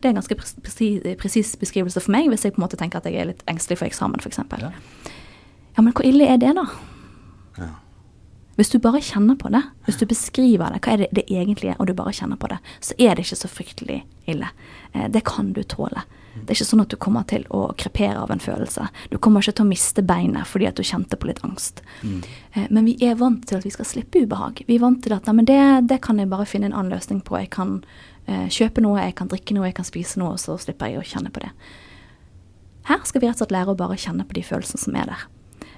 [0.00, 2.78] Det er en ganske pres- presi- presis beskrivelse for meg, hvis jeg på en måte
[2.80, 4.38] tenker at jeg er litt engstelig for eksamen, f.eks.
[4.62, 4.70] Ja.
[5.76, 6.64] Ja, men hvor ille er det, da?
[7.58, 7.68] Ja.
[8.58, 11.70] Hvis du bare kjenner på det, hvis du beskriver det, hva er det det egentlig
[11.70, 14.48] er, og du bare kjenner på det, så er det ikke så fryktelig ille.
[14.94, 16.02] Eh, Det kan du tåle.
[16.44, 18.88] Det er ikke sånn at du kommer til å krepere av en følelse.
[19.10, 21.82] Du kommer ikke til å miste beinet fordi at du kjente på litt angst.
[22.02, 22.22] Mm.
[22.70, 24.62] Men vi er vant til at vi skal slippe ubehag.
[24.66, 26.92] Vi er vant til at nei, men det, det kan jeg bare finne en annen
[26.94, 27.36] løsning på.
[27.38, 27.82] Jeg kan
[28.26, 30.98] eh, kjøpe noe, jeg kan drikke noe, jeg kan spise noe, og så slipper jeg
[31.02, 31.50] å kjenne på det.
[32.88, 35.10] Her skal vi rett og slett lære å bare kjenne på de følelsene som er
[35.10, 35.26] der.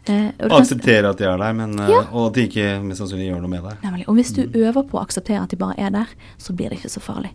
[0.08, 2.04] Eh, og akseptere at de er der, men, eh, Ja.
[2.12, 3.76] og at de ikke mest sannsynlig gjør noe med det.
[3.82, 4.06] Nemlig.
[4.08, 6.06] Og hvis du øver på å akseptere at de bare er der,
[6.38, 7.32] så blir det ikke så farlig.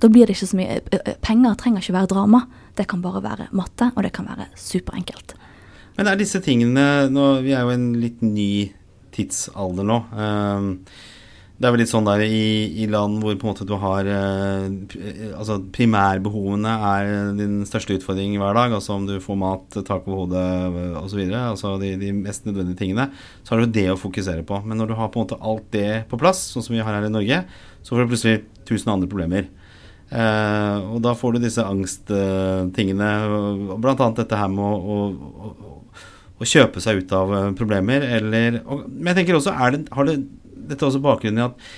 [0.00, 2.46] Da blir det ikke så mye ø- Penger trenger ikke være drama.
[2.76, 5.34] Det kan bare være matte, og det kan være superenkelt.
[5.98, 8.52] Men er disse tingene nå, Vi er jo i en litt ny
[9.12, 10.04] tidsalder nå.
[10.16, 10.68] Ehm,
[11.60, 14.06] Det er vel litt sånn der i, i land hvor på en måte du har
[14.08, 18.72] eh, Altså primærbehovene er din største utfordring hver dag.
[18.72, 21.20] Altså om du får mat, tak over hodet osv.
[21.36, 23.10] Altså de, de mest nødvendige tingene.
[23.44, 24.62] Så har du det å fokusere på.
[24.64, 26.96] Men når du har på en måte alt det på plass, sånn som vi har
[26.96, 27.42] her i Norge,
[27.82, 29.50] så får du plutselig tusen andre problemer.
[30.10, 33.10] Eh, og da får du disse angsttingene,
[33.78, 35.76] annet dette her med å, å,
[36.34, 39.84] å, kjøpe seg ut av eh, problemer, eller og, Men jeg tenker også, er det,
[39.94, 40.18] har det
[40.70, 41.70] dette også bakgrunnen i at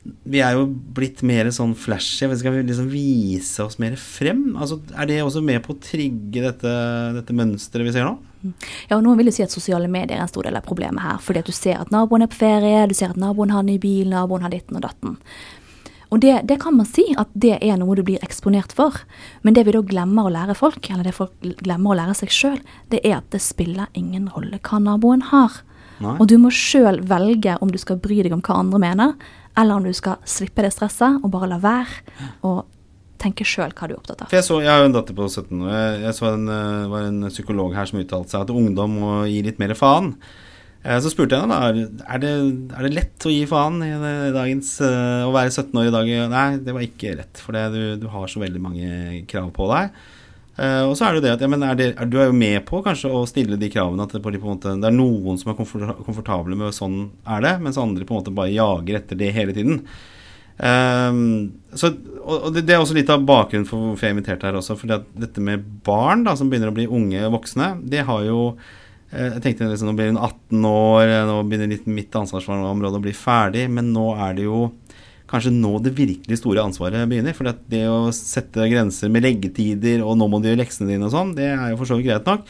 [0.00, 0.64] vi er jo
[0.96, 2.24] blitt mer sånn flashy.
[2.40, 4.54] Skal vi liksom vise oss mer frem?
[4.56, 6.72] Altså, er det også med på å trigge dette,
[7.18, 8.14] dette mønsteret vi ser nå?
[8.88, 11.04] Ja, og Noen vil jo si at sosiale medier er en stor del av problemet
[11.04, 11.20] her.
[11.20, 13.76] Fordi at du ser at naboen er på ferie, du ser at naboen har ny
[13.82, 15.18] bil, naboen har ditten og datten.
[16.10, 18.96] Og det, det kan man si at det er noe du blir eksponert for.
[19.46, 22.34] Men det vi da glemmer å lære folk, eller det folk glemmer å lære seg
[22.34, 22.58] sjøl,
[22.90, 25.62] det er at det spiller ingen rolle hva naboen har.
[26.00, 26.16] Nei.
[26.16, 29.14] Og du må sjøl velge om du skal bry deg om hva andre mener,
[29.58, 32.64] eller om du skal slippe det stresset og bare la være og
[33.20, 34.34] tenke sjøl hva du er opptatt av.
[34.34, 35.72] Jeg, så, jeg har jo en datter på 17 år.
[35.74, 39.16] Jeg, jeg så en, eh, var en psykolog her som uttalte seg at ungdom må
[39.28, 40.14] gi litt mer faen.
[40.82, 41.66] Eh, Så spurte jeg henne da
[42.14, 42.30] er det,
[42.72, 43.90] er det lett å gi faen i
[44.32, 46.12] dagens eh, Å være 17 år i dag?
[46.32, 49.90] Nei, det var ikke lett, for du, du har så veldig mange krav på deg.
[50.60, 52.36] Eh, og så er det jo det at ja, er det, er, du er jo
[52.36, 55.40] med på kanskje å stille de kravene at det, på, på måte, det er noen
[55.40, 58.98] som er komforta- komfortable med sånn er det, mens andre på en måte bare jager
[59.00, 59.84] etter det hele tiden.
[60.60, 61.20] Um,
[61.72, 61.88] så,
[62.20, 64.76] og, det, det er også litt av bakgrunnen for hvorfor jeg inviterte her også.
[64.76, 68.42] For dette med barn da, som begynner å bli unge voksne, det har jo
[69.10, 73.02] Jeg tenkte liksom, Nå blir hun 18 år, eh, nå begynner litt mitt ansvarsområde å
[73.02, 73.66] bli ferdig.
[73.70, 74.68] Men nå er det jo
[75.30, 77.34] kanskje nå det virkelig store ansvaret begynner.
[77.34, 81.14] For det å sette grenser med leggetider og 'nå må du gjøre leksene dine' og
[81.14, 82.46] sånn, det er jo for så vidt greit nok.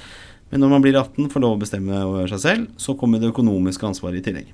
[0.51, 3.31] Men når man blir 18, får lov å bestemme over seg selv, så kommer det
[3.31, 4.49] økonomiske ansvaret i tillegg.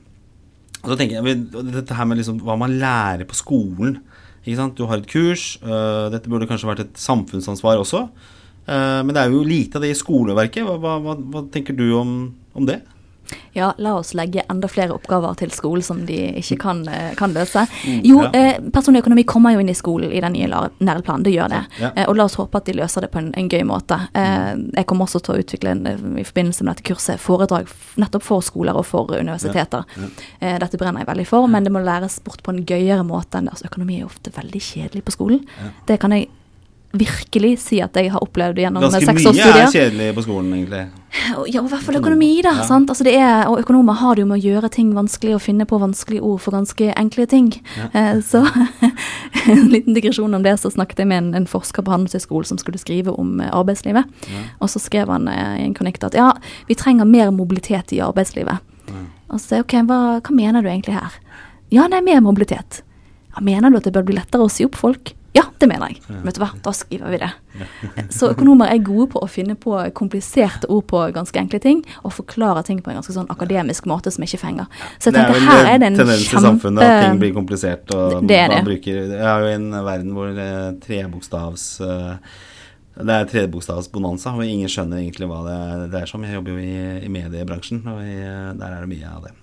[0.84, 4.00] Og så tenker jeg, Dette her med liksom hva man lærer på skolen.
[4.44, 5.58] Du har et kurs.
[5.64, 8.08] øh, dette burde kanskje vært et samfunnsansvar også.
[8.66, 10.66] Øh, men det er jo lite av det i skoleverket.
[10.66, 12.18] Hva, hva, hva, tenker du om,
[12.54, 12.82] om det?
[13.52, 17.32] Ja, la oss legge enda flere oppgaver til skolen som de ikke kan, eh, kan
[17.34, 17.64] løse.
[18.04, 18.30] Jo, ja.
[18.32, 21.50] eh, personlig økonomi kommer jo inn i skolen i den nye la- læreplanen, det gjør
[21.54, 21.62] det.
[21.80, 21.90] Ja.
[21.96, 23.98] Eh, og la oss håpe at de løser det på en, en gøy måte.
[24.14, 27.72] Eh, jeg kommer også til å utvikle en, eh, i forbindelse med dette kurset foredrag
[27.96, 29.84] nettopp for skoler og for universiteter.
[29.96, 30.58] Ja.
[30.60, 33.48] dette brenner jeg veldig for, men det må læres bort på en gøyere måte enn
[33.48, 33.56] det.
[33.56, 35.46] Altså, økonomi er ofte veldig kjedelig på skolen.
[35.88, 36.28] Det kan jeg
[37.00, 40.84] virkelig si at jeg har opplevd gjennom Ganske seks mye er kjedelig på skolen, egentlig.
[41.48, 42.52] Ja, i hvert fall økonomi, da.
[42.60, 42.66] Ja.
[42.68, 42.90] sant?
[42.92, 45.66] Altså det er, og økonomer har det jo med å gjøre ting vanskelig og finne
[45.68, 47.48] på vanskelige ord for ganske enkle ting.
[47.92, 48.42] Eh, så
[49.52, 52.60] en liten digresjon om det, så snakket jeg med en, en forsker på Handelshøyskolen som
[52.60, 54.04] skulle skrive om arbeidslivet.
[54.06, 54.54] arbeidslivet.
[54.60, 56.32] Og så skrev han eh, i en kronikk at ja,
[56.68, 58.62] vi trenger mer mobilitet i arbeidslivet.
[59.26, 61.14] Og så ok, hva, hva mener du egentlig her?
[61.74, 62.82] Ja, er mer mobilitet.
[63.34, 65.15] Ja, mener du at det bør bli lettere å si opp folk?
[65.36, 66.00] Ja, det mener jeg.
[66.24, 67.28] Vet du hva, da skriver vi det.
[68.14, 72.14] Så økonomer er gode på å finne på kompliserte ord på ganske enkle ting, og
[72.16, 74.70] forklare ting på en ganske sånn akademisk måte som ikke fenger.
[74.96, 77.94] Så jeg er tenker her er det en tendens i samfunnet at ting blir komplisert.
[77.96, 78.66] Og Det er man det.
[78.70, 82.36] bruker Jeg har jo en verden hvor eh, trebokstavs eh,
[82.96, 85.58] det er trebokstavsbonanza, og ingen skjønner egentlig hva det
[85.92, 86.24] dreier seg om.
[86.24, 88.14] Jeg jobber jo i, i mediebransjen, og i,
[88.56, 89.34] der er det mye av det.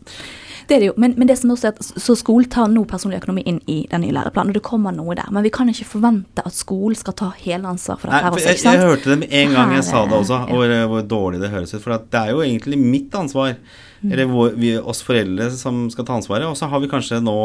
[0.63, 2.85] Det er det jo, men, men det som også er at så skolen tar nå
[2.87, 5.27] personlig økonomi inn i den nye læreplanen, og det kommer noe der.
[5.35, 8.23] Men vi kan ikke forvente at skolen skal ta hele ansvar for dette.
[8.23, 10.77] Nei, for også, jeg, jeg hørte det med en gang jeg sa det også, hvor,
[10.93, 11.83] hvor dårlig det høres ut.
[11.83, 13.57] For at det er jo egentlig mitt ansvar,
[14.03, 14.11] Mm.
[14.11, 16.43] eller vår, vi, oss foreldre som skal ta ansvaret.
[16.43, 17.37] Og så har vi kanskje nå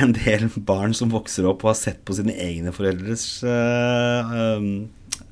[0.00, 4.68] en del barn som vokser opp og har sett på sine egne foreldres øh, øhm,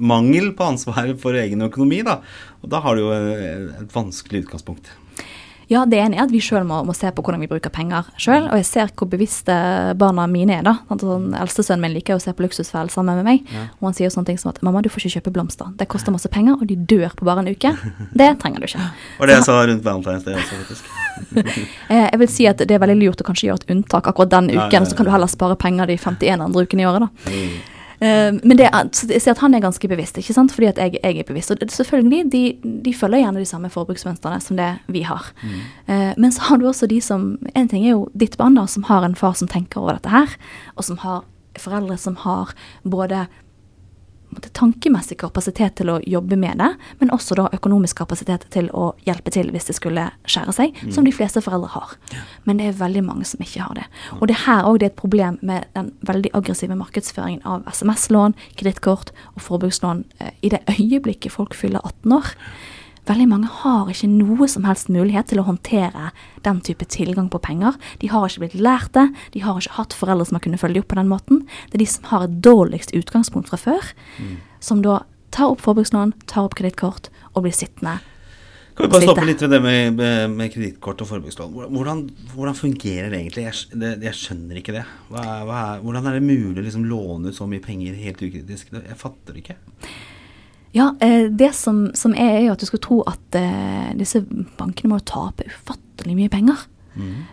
[0.02, 2.18] mangel på ansvar for egen økonomi, da.
[2.62, 4.90] Og da har du jo et, et vanskelig utgangspunkt.
[5.70, 8.04] Ja, det ene er at vi sjøl må, må se på hvordan vi bruker penger
[8.20, 8.44] sjøl.
[8.50, 9.54] Og jeg ser hvor bevisste
[9.96, 10.66] barna mine er.
[10.66, 10.74] da.
[10.90, 11.04] Sant?
[11.06, 13.54] Sånn, Eldstesønnen min liker å se på Luksusfellen sammen med meg.
[13.80, 15.72] Og han sier sånne ting som at 'mamma, du får ikke kjøpe blomster'.
[15.78, 17.72] Det koster masse penger, og de dør på bare en uke.
[18.20, 18.84] Det trenger du ikke.
[19.20, 20.84] Og det jeg sa rundt Valentine's Day også, faktisk.
[21.92, 24.30] Eh, Jeg vil si at det er veldig lurt å kanskje gjøre et unntak akkurat
[24.30, 24.80] den uken, ja, ja.
[24.80, 27.32] og så kan du heller spare penger de 51 andre ukene i året, da.
[28.02, 28.08] Mm.
[28.08, 30.52] Eh, Men det jeg ser at han er ganske bevisst, ikke sant?
[30.52, 31.50] fordi at jeg, jeg er bevisst.
[31.54, 32.42] Og det, selvfølgelig, de,
[32.84, 35.32] de følger gjerne de samme forbruksmønstrene som det vi har.
[35.86, 38.66] Eh, men så har du også de som En ting er jo ditt barn, da,
[38.66, 40.34] som har en far som tenker over dette her,
[40.76, 41.22] og som har
[41.60, 43.26] foreldre som har både
[44.56, 49.32] tankemessig kapasitet til å jobbe med det, men også da økonomisk kapasitet til å hjelpe
[49.34, 51.96] til hvis det skulle skjære seg, som de fleste foreldre har.
[52.44, 53.86] Men det er veldig mange som ikke har det.
[54.20, 57.66] Og det er her òg det er et problem med den veldig aggressive markedsføringen av
[57.70, 62.32] SMS-lån, kredittkort og forbrukslån eh, i det øyeblikket folk fyller 18 år.
[63.08, 66.12] Veldig mange har ikke noe som helst mulighet til å håndtere
[66.46, 67.74] den type tilgang på penger.
[67.98, 70.78] De har ikke blitt lært det, de har ikke hatt foreldre som har kunnet følge
[70.78, 71.42] dem opp på den måten.
[71.70, 73.90] Det er de som har et dårligst utgangspunkt fra før,
[74.62, 75.00] som da
[75.34, 77.98] tar opp forbrukslån, tar opp kredittkort og blir sittende.
[78.72, 81.52] Kan vi bare stoppe litt ved det med, med, med kredittkort og forbrukslån.
[81.74, 83.44] Hvordan, hvordan fungerer det egentlig?
[83.50, 84.86] Jeg, det, jeg skjønner ikke det.
[85.10, 87.98] Hva er, hva er, hvordan er det mulig å liksom låne ut så mye penger
[88.00, 88.72] helt ukritisk?
[88.78, 89.58] Jeg fatter det ikke.
[90.72, 94.22] Ja, eh, det som, som er, er jo at du skulle tro at eh, disse
[94.58, 96.66] bankene må tape ufattelig mye penger.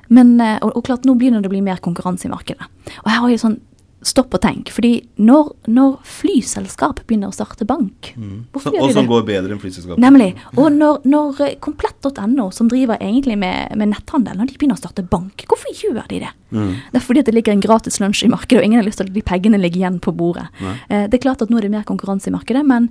[0.07, 2.67] Men, eh, og, og klart, nå begynner det å bli mer konkurranse i markedet.
[3.03, 3.57] Og her har jeg sånn
[4.01, 4.69] stopp og tenk.
[4.71, 9.59] fordi når, når flyselskap begynner å starte bank hvorfor Så, og som går bedre enn
[9.59, 9.99] flyselskap.
[9.99, 10.29] Nemlig.
[10.55, 14.83] Og når, når eh, komplett.no, som driver egentlig med, med netthandel, når de begynner å
[14.83, 16.31] starte bank, hvorfor gjør de det?
[16.55, 19.11] Det er fordi det ligger en gratis lunsj i markedet, og ingen har lyst til
[19.11, 20.47] at de pengene ligger igjen på bordet.
[20.87, 22.87] Eh, Det er klart at nå er det mer konkurranse i markedet, men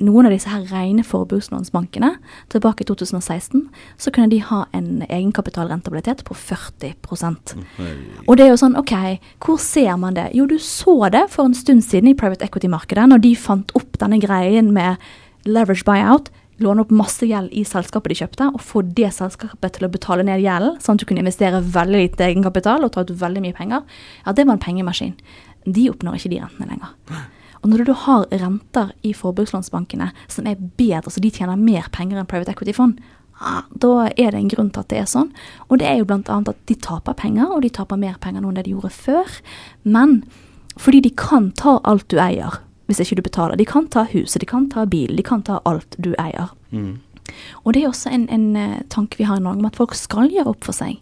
[0.00, 2.14] noen av disse her rene forbrukslånsbankene,
[2.52, 3.66] tilbake i 2016,
[4.00, 7.54] så kunne de ha en egenkapitalrentabilitet på 40%
[8.26, 8.94] og det er jo sånn, ok,
[9.42, 10.30] hvor ser man det?
[10.36, 13.98] Jo, du så det for en stund siden i private equity-markedet, når de fant opp
[14.00, 15.00] denne greien med
[15.48, 19.88] leverage buyout, låne opp masse gjeld i selskapet de kjøpte, og få det selskapet til
[19.88, 23.14] å betale ned gjelden, sånn at du kunne investere veldig lite egenkapital og ta ut
[23.22, 23.84] veldig mye penger.
[24.26, 25.16] Ja, det var en pengemaskin.
[25.64, 26.96] De oppnår ikke de rentene lenger.
[27.60, 32.20] Og når du har renter i forbrukslånsbankene som er bedre, så de tjener mer penger
[32.20, 33.00] enn private equity-fond,
[33.80, 35.30] da er det en grunn til at det er sånn.
[35.68, 38.50] Og det er jo annet at de taper penger, og de taper mer penger nå
[38.50, 39.38] enn det de gjorde før.
[39.82, 40.22] Men
[40.80, 43.56] fordi de kan ta alt du eier, hvis ikke du betaler.
[43.56, 46.52] De kan ta huset, de kan ta bilen, de kan ta alt du eier.
[47.64, 49.94] Og det er også en, en eh, tanke vi har i Norge om at folk
[49.94, 50.98] skal gjøre opp for seg.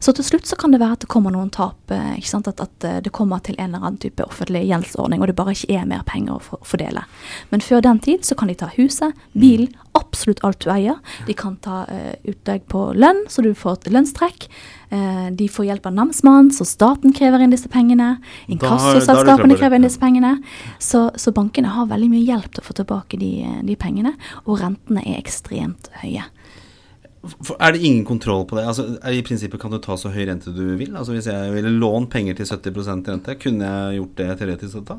[0.00, 2.16] Så til slutt så kan det være at det kommer noen tap, eh?
[2.36, 5.54] At, at eh, det kommer til en eller annen type offentlig gjeldsordning, og det bare
[5.56, 7.06] ikke er mer penger å for- fordele.
[7.50, 10.98] Men før den tid så kan de ta huset, bilen, absolutt alt du eier.
[11.26, 14.46] De kan ta uh, utlegg på lønn, så du får et lønnstrekk.
[14.92, 18.18] Uh, de får hjelp av namsmannen, så staten krever inn disse pengene.
[18.52, 20.36] Inkassoselskapene krever inn disse pengene.
[20.78, 23.32] Så, så bankene har veldig mye hjelp til å få tilbake de,
[23.66, 24.12] de pengene,
[24.44, 26.26] og rentene er ekstremt høye.
[27.58, 28.66] Er det ingen kontroll på det?
[28.68, 30.94] Altså, I prinsippet kan du ta så høy rente du vil?
[30.96, 34.98] Altså Hvis jeg ville låne penger til 70% rente, kunne jeg gjort det teoretisk da?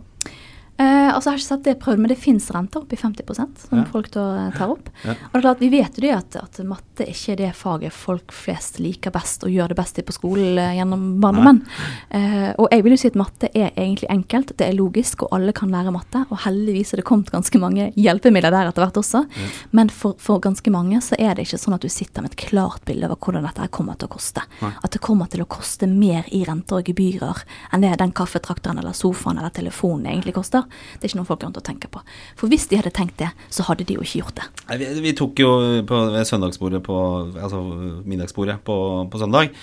[0.79, 3.57] Eh, altså, jeg har ikke sett det prøvd, men det fins renter opp i 50%
[3.63, 3.85] som Ja.
[3.89, 4.89] folk da eh, tar opp.
[5.03, 5.11] Ja.
[5.11, 7.93] Og det er klart, Vi vet jo det at, at matte ikke er det faget
[7.93, 11.63] folk flest liker best og gjør det best i på skolen eh, gjennom barndommen.
[12.11, 15.33] Eh, og jeg vil jo si at matte er egentlig enkelt, det er logisk, og
[15.33, 16.21] alle kan lære matte.
[16.29, 19.23] Og heldigvis er det kommet ganske mange hjelpemidler der etter hvert også.
[19.71, 22.37] Men for, for ganske mange så er det ikke sånn at du sitter med et
[22.51, 24.45] klart bilde over hvordan dette her kommer til å koste.
[24.61, 24.71] Nei.
[24.83, 27.41] At det kommer til å koste mer i renter og gebyrer
[27.73, 30.66] enn det den kaffetrakteren eller sofaen eller telefonen egentlig koster.
[30.69, 32.03] Det er ikke noe folk har å tenke på.
[32.39, 34.47] For hvis de hadde tenkt det, så hadde de jo ikke gjort det.
[34.83, 35.51] Vi, vi tok jo
[35.87, 36.97] på søndagsbordet på
[37.37, 37.61] Altså
[38.07, 38.77] middagsbordet på,
[39.11, 39.53] på søndag.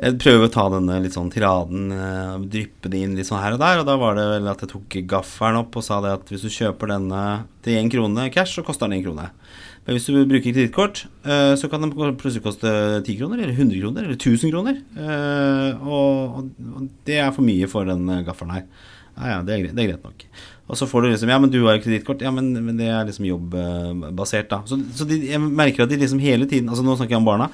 [0.00, 3.56] Jeg prøver å ta denne litt sånn tiraden, eh, dryppe det inn litt sånn her
[3.56, 3.80] og der.
[3.82, 6.46] Og da var det vel at jeg tok gaffelen opp og sa det at hvis
[6.46, 7.24] du kjøper denne
[7.66, 9.26] til én krone cash, så koster den én krone.
[9.84, 12.70] Men hvis du bruker kredittkort, eh, så kan den plutselig koste
[13.02, 14.80] 10 kroner, eller 100 kroner, eller 1000 kroner.
[14.96, 16.48] Eh, Og,
[17.04, 18.64] det er for mye for den gaffelen her.
[19.16, 20.24] Ja, ja, det er, det er greit nok.
[20.70, 22.22] Og så får du liksom Ja, men du har jo kredittkort.
[22.22, 24.60] Ja, men, men det er liksom jobbbasert, da.
[24.68, 27.26] Så, så de, jeg merker at de liksom hele tiden Altså nå snakker jeg om
[27.26, 27.48] barna.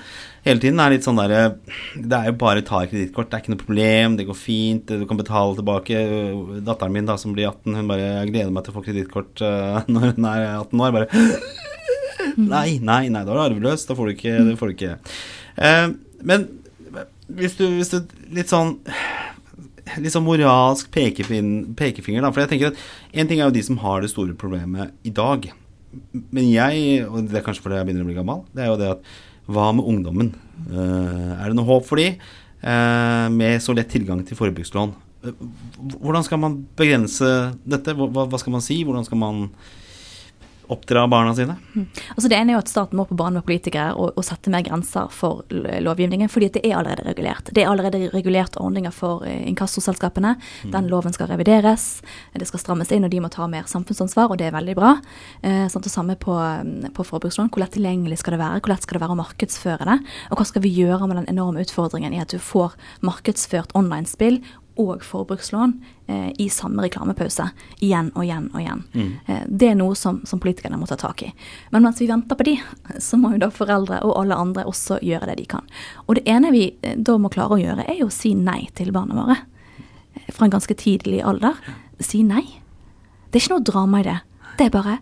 [0.44, 1.56] Hele tiden er litt sånn derre
[1.96, 3.30] Det er jo bare ta et kredittkort.
[3.30, 4.18] Det er ikke noe problem.
[4.18, 4.92] Det går fint.
[4.92, 6.02] Du kan betale tilbake.
[6.66, 9.46] Datteren min da, som blir 18, hun bare Jeg gleder meg til å få kredittkort
[9.46, 11.00] uh, når hun er 18 år.
[11.00, 11.24] Bare
[12.36, 13.86] Nei, nei, nei, da er du arveløs.
[13.88, 14.96] Da får du ikke, det får du ikke.
[15.56, 15.86] Eh,
[16.26, 16.48] men
[17.26, 18.02] hvis du, hvis du
[18.36, 18.76] Litt sånn
[20.00, 22.32] litt sånn moralsk pekefin, pekefinger, da.
[22.34, 22.82] For jeg tenker at
[23.14, 25.48] en ting er jo de som har det store problemet i dag.
[26.12, 28.80] Men jeg, og det er kanskje fordi jeg begynner å bli gammel, det er jo
[28.80, 29.08] det at
[29.46, 30.32] hva med ungdommen?
[30.66, 34.94] Eh, er det noe håp for de eh, med så lett tilgang til forbrukslån?
[35.26, 35.42] Eh,
[35.94, 37.94] hvordan skal man begrense dette?
[37.94, 38.80] Hva skal man si?
[38.86, 39.44] Hvordan skal man
[40.72, 41.56] oppdra barna sine?
[42.14, 44.50] Altså Det ene er jo at staten må på banen med politikere og, og sette
[44.52, 47.52] mer grenser for lovgivningen, fordi det er allerede regulert.
[47.52, 49.56] Det er allerede regulert ordninger for inkassoselskapene.
[50.36, 50.36] inkassoselskapene.
[50.72, 52.02] Den loven skal revideres,
[52.34, 54.96] det skal strammes inn, og de må ta mer samfunnsansvar, og det er veldig bra.
[55.42, 57.50] Eh, sant, og samme på, mm, på forbrukslån.
[57.50, 58.60] Hvor lett tilgjengelig skal det være?
[58.60, 59.98] Hvor lett skal det være å markedsføre det?
[60.30, 64.42] Og hva skal vi gjøre med den enorme utfordringen i at du får markedsført online-spill
[64.82, 65.72] og forbrukslån
[66.08, 67.48] eh, i samme reklamepause
[67.80, 68.82] igjen og igjen og igjen.
[69.26, 71.30] Eh, det er noe som, som politikerne må ta tak i.
[71.72, 72.56] Men mens vi venter på de,
[73.00, 75.64] så må jo da foreldre og alle andre også gjøre det de kan.
[76.06, 78.66] Og det ene vi eh, da må klare å gjøre, er jo å si nei
[78.76, 79.38] til barna våre.
[80.16, 81.56] Eh, Fra en ganske tidlig alder.
[82.00, 82.44] Si nei.
[83.30, 84.18] Det er ikke noe drama i det.
[84.58, 84.98] Det er bare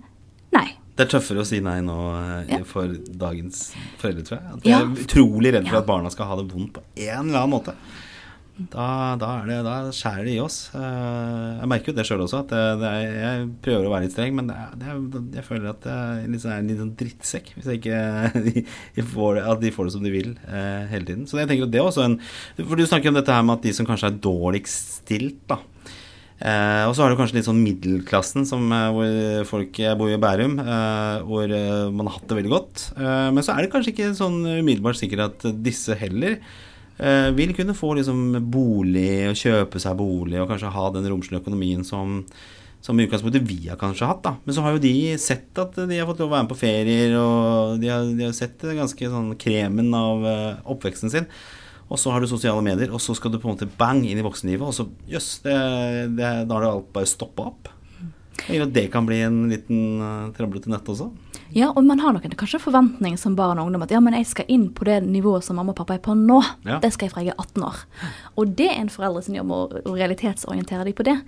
[0.55, 0.67] nei.
[0.95, 2.63] Det er tøffere å si nei nå eh, Ja.
[2.65, 2.87] for
[3.19, 4.47] dagens foreldre, tror jeg.
[4.55, 4.79] At jeg Ja.
[4.87, 7.75] er utrolig redd for at barna skal ha det vondt på en eller annen måte.
[8.55, 10.69] Da, da, det, da skjærer de i oss.
[10.79, 14.15] Eh, Jeg merker jo det sjøl også, det, det er, jeg prøver å være litt
[14.15, 15.01] streng, men det er,
[15.41, 17.99] jeg føler at jeg er litt sånn, en liten drittsekk hvis jeg ikke
[18.47, 21.25] de, får, at de får det som de vil eh, hele tiden.
[21.27, 22.15] Så jeg tenker at det er også en
[22.61, 25.59] For du snakker om dette her med at de som kanskje er dårligst stilt, da.
[26.45, 30.21] Eh, og så har du kanskje litt sånn middelklassen, som, eh, hvor folk bor i
[30.23, 31.51] Bærum, eh, hvor
[31.91, 32.87] man har hatt det veldig godt.
[33.35, 36.39] Men så er det kanskje ikke sånn umiddelbart sikkert at disse heller
[36.95, 41.83] vil kunne få liksom bolig og kjøpe seg bolig og kanskje ha den romslige økonomien
[41.83, 42.21] som
[42.85, 44.35] som i utgangspunktet vi har kanskje hatt, da.
[44.45, 46.59] Men så har jo de sett at de har fått lov å være med på
[46.61, 51.29] ferier, og de har, de har sett ganske sånn kremen av eh, oppveksten sin.
[51.89, 54.21] Og så har du sosiale medier, og så skal du på en måte bang inn
[54.21, 55.57] i voksenlivet, og så jøss, det,
[56.19, 57.73] da har det alt bare stoppa opp.
[58.45, 61.09] At det kan bli en liten uh, trøblete nett også.
[61.55, 64.17] Ja, og man har nok en kanskje forventninger som barn og ungdom at ja, men
[64.19, 66.41] jeg skal inn på det nivået som mamma og pappa er på nå.
[66.67, 66.81] Ja.
[66.83, 67.83] Det skal jeg fra jeg er 18 år.
[68.41, 71.19] Og det er en foreldre sin jobb å, å realitetsorientere dem på det.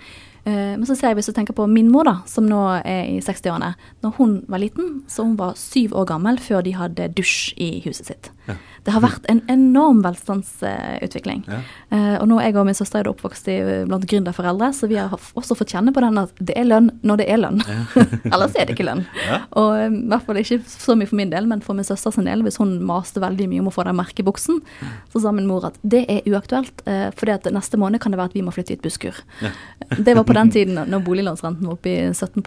[0.46, 3.08] Eh, men så ser jeg hvis du tenker på min mor, da, som nå er
[3.10, 3.72] i 60-årene.
[4.06, 7.70] Når hun var liten, så hun var syv år gammel før de hadde dusj i
[7.86, 8.30] huset sitt.
[8.46, 8.54] Ja.
[8.86, 11.42] Det har vært en enorm velstandsutvikling.
[11.50, 11.58] Ja.
[11.90, 13.56] Eh, og nå er jeg og min søster er oppvokst i,
[13.90, 17.22] blant gründerforeldre, så vi har også fått kjenne på den at det er lønn når
[17.22, 17.58] det er lønn.
[18.32, 19.02] Ellers er det ikke lønn.
[19.26, 19.40] Ja.
[19.58, 22.14] Og eh, i hvert fall ikke så mye for min del, men for min søster
[22.14, 24.62] sin del, hvis hun maste veldig mye om å få den merkebuksen,
[25.10, 26.84] så sa min mor at det er uaktuelt,
[27.18, 29.18] fordi at neste måned kan det være at vi må flytte i et busskur.
[29.42, 29.50] Ja.
[29.96, 32.42] Det var på den tiden når boliglånsrenten var oppe i 17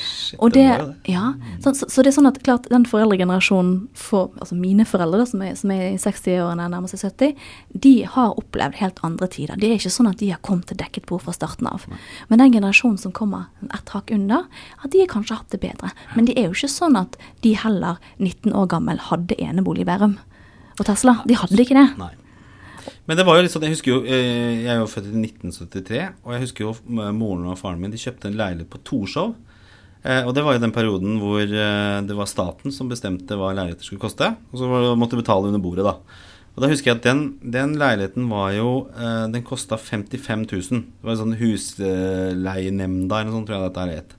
[0.00, 0.66] Shit, Og det,
[1.08, 5.22] ja, så, så, så det er sånn at klart den foreldregenerasjonen, for, altså mine foreldre
[5.22, 7.34] da, som er, som er i 60-årene, nærmer seg 70,
[7.86, 9.60] de har opplevd helt andre tider.
[9.60, 11.86] Det er ikke sånn at de har kommet til dekket bord fra starten av.
[12.30, 15.92] Men den generasjonen som kommer et hakk under, ja, de har kanskje hatt det bedre.
[16.14, 19.90] Men det er jo ikke sånn at de heller, 19 år gammel, hadde enebolig i
[19.90, 20.18] Bærum.
[20.78, 21.88] Og Tesla, de hadde ikke det.
[22.00, 22.14] Nei.
[23.08, 25.22] Men det var jo litt sånn, jeg husker jo eh, Jeg er jo født i
[25.22, 28.82] 1973, og jeg husker jo eh, moren og faren min de kjøpte en leilighet på
[28.86, 29.36] Torshov.
[30.00, 33.86] Eh, og det var jo den perioden hvor det var staten som bestemte hva leiligheter
[33.86, 34.32] skulle koste.
[34.52, 35.96] Og så måtte du betale under bordet, da.
[36.50, 38.70] Og da husker jeg at den, den leiligheten var jo
[39.30, 40.80] Den kosta 55 000.
[40.82, 44.16] Det var en sånn husleienemnda eller noe sånt, tror jeg dette er het.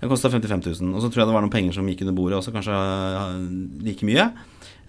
[0.00, 0.94] Den kosta 55 000.
[0.96, 2.80] Og så tror jeg det var noen penger som gikk under bordet også, kanskje
[3.86, 4.30] like mye.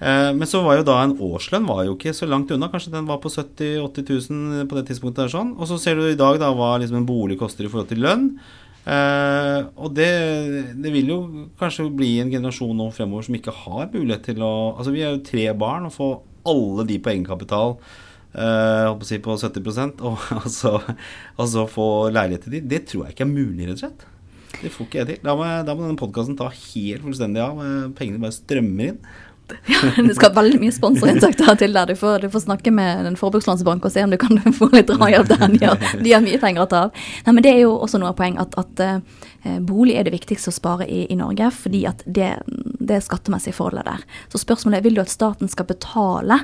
[0.01, 2.71] Eh, men så var jo da en årslønn var jo ikke så langt unna.
[2.73, 5.27] Kanskje den var på 70 000-80 000 på det tidspunktet.
[5.27, 5.53] der sånn.
[5.59, 8.01] Og så ser du i dag da hva liksom en bolig koster i forhold til
[8.01, 8.31] lønn.
[8.81, 10.09] Uh, og det,
[10.73, 11.17] det, vil jo
[11.59, 15.13] kanskje bli en generasjon nå fremover som ikke har mulighet til å Altså vi er
[15.13, 16.07] jo tre barn, og få
[16.49, 17.75] alle de på egenkapital
[18.33, 20.71] eh, på, på 70 og, og, så,
[21.37, 24.07] og så få leilighet til de, det tror jeg ikke er mulig, rett og slett.
[24.63, 25.21] Det får ikke jeg til.
[25.29, 27.61] Da må, da må denne podkasten ta helt fullstendig av.
[27.97, 28.99] Pengene bare strømmer inn.
[29.71, 31.89] Ja, det skal veldig mye sponsorinntekter til der.
[31.89, 34.91] Du får, du får, snakke med en forbrukslånsbank og se om du kan få litt
[34.91, 35.45] drahjelp der.
[35.53, 37.03] De har, de har mye penger å ta av.
[37.25, 40.15] Nei, men Det er jo også noe av poeng at, at uh, bolig er det
[40.15, 42.33] viktigste å spare i, i Norge, fordi at det,
[42.79, 44.05] det er skattemessige forholdet der.
[44.33, 46.41] Så spørsmålet er vil du at staten skal betale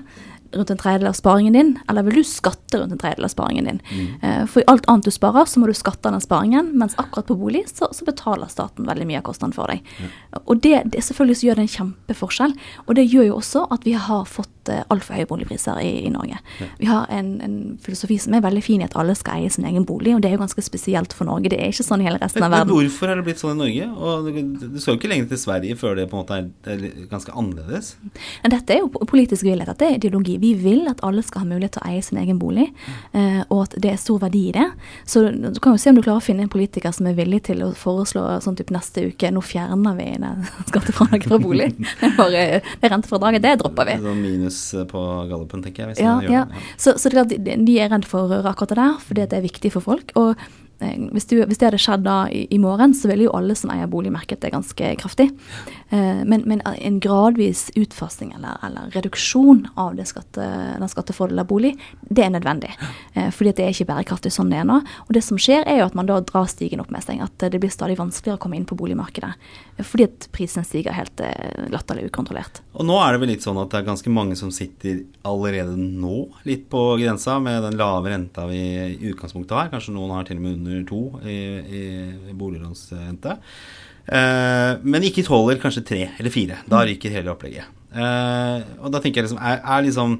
[0.53, 3.69] rundt en tredjedel av sparingen din, eller vil du skatte rundt en tredjedel av sparingen
[3.69, 3.81] din?
[3.91, 4.07] Mm.
[4.21, 7.29] Eh, for i alt annet du sparer, så må du skatte den sparingen, mens akkurat
[7.29, 9.83] på bolig så, så betaler staten veldig mye av kostnaden for deg.
[10.01, 10.43] Ja.
[10.45, 12.55] Og det, det, selvfølgelig så gjør det en kjempeforskjell,
[12.85, 16.11] og det gjør jo også at vi har fått uh, altfor høye boligpriser i, i
[16.13, 16.39] Norge.
[16.61, 16.69] Ja.
[16.79, 19.65] Vi har en, en, filosofi som er veldig fin i at alle skal eie sin
[19.67, 21.51] egen bolig, og det er jo ganske spesielt for Norge.
[21.53, 22.73] Det er ikke sånn i hele resten av verden.
[22.73, 23.89] Men hvorfor har det blitt sånn i Norge?
[23.97, 27.07] Og du skal jo ikke lenger til Sverige før det på en måte er, er
[27.11, 27.93] ganske annerledes?
[28.57, 29.69] Dette er jo politisk villet.
[29.69, 30.37] Dette er ideologi.
[30.41, 32.69] Vi vil at alle skal ha mulighet til å eie sin egen bolig,
[33.13, 34.67] uh, og at det er stor verdi i det.
[35.07, 37.43] Så du kan jo se om du klarer å finne en politiker som er villig
[37.49, 40.09] til å foreslå sånn type neste uke nå fjerner vi
[40.71, 41.69] skattefradraget fra bolig.
[42.17, 42.47] Bare
[42.81, 43.97] det rentefradraget, det dropper vi.
[44.03, 44.56] Sånn minus
[44.91, 45.99] på gallupen, tenker jeg.
[46.03, 46.43] Ja, ja.
[46.43, 49.39] ja, Så, så de, de er redd for å røre akkurat det der, fordi det
[49.39, 50.15] er viktig for folk.
[50.19, 53.33] og Eh, hvis, du, hvis, det hadde skjedd da i, i, morgen, så ville jo
[53.37, 55.31] alle som eier bolig merket det ganske kraftig.
[55.89, 60.45] Eh, men, men, en gradvis utfasing eller, eller reduksjon av det skatte,
[60.77, 61.73] den skattefordelen av bolig,
[62.09, 62.73] det er nødvendig.
[63.13, 64.81] Eh, fordi det er ikke bærekraftig sånn det er nå.
[65.07, 67.23] Og det som skjer, er jo at man da drar stigen opp med seg.
[67.25, 69.33] At det blir stadig vanskeligere å komme inn på boligmarkedet.
[69.81, 72.61] Fordi at prisen stiger helt eh, latterlig ukontrollert.
[72.77, 75.73] Og nå er det vel litt sånn at det er ganske mange som sitter allerede
[75.77, 79.71] nå litt på grensa med den lave renta vi i utgangspunktet har.
[79.73, 81.37] Kanskje noen har til og med under under to i,
[81.79, 83.37] i, boliglånsrente.
[84.07, 86.61] Eh, men ikke tåler kanskje tre eller fire.
[86.69, 87.73] Da ryker hele opplegget.
[87.91, 90.17] Eh, og da tenker jeg liksom er, er, liksom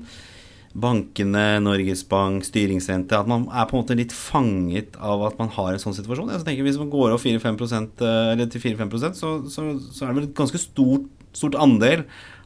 [0.78, 5.52] bankene, Norges Bank, styringsrente At man er på en måte litt fanget av at man
[5.56, 6.32] har en sånn situasjon.
[6.36, 10.12] Jeg tenker Hvis man går opp 4-5 eh, eller til 4-5 så, så, så er
[10.12, 12.06] det vel et ganske stort, stort andel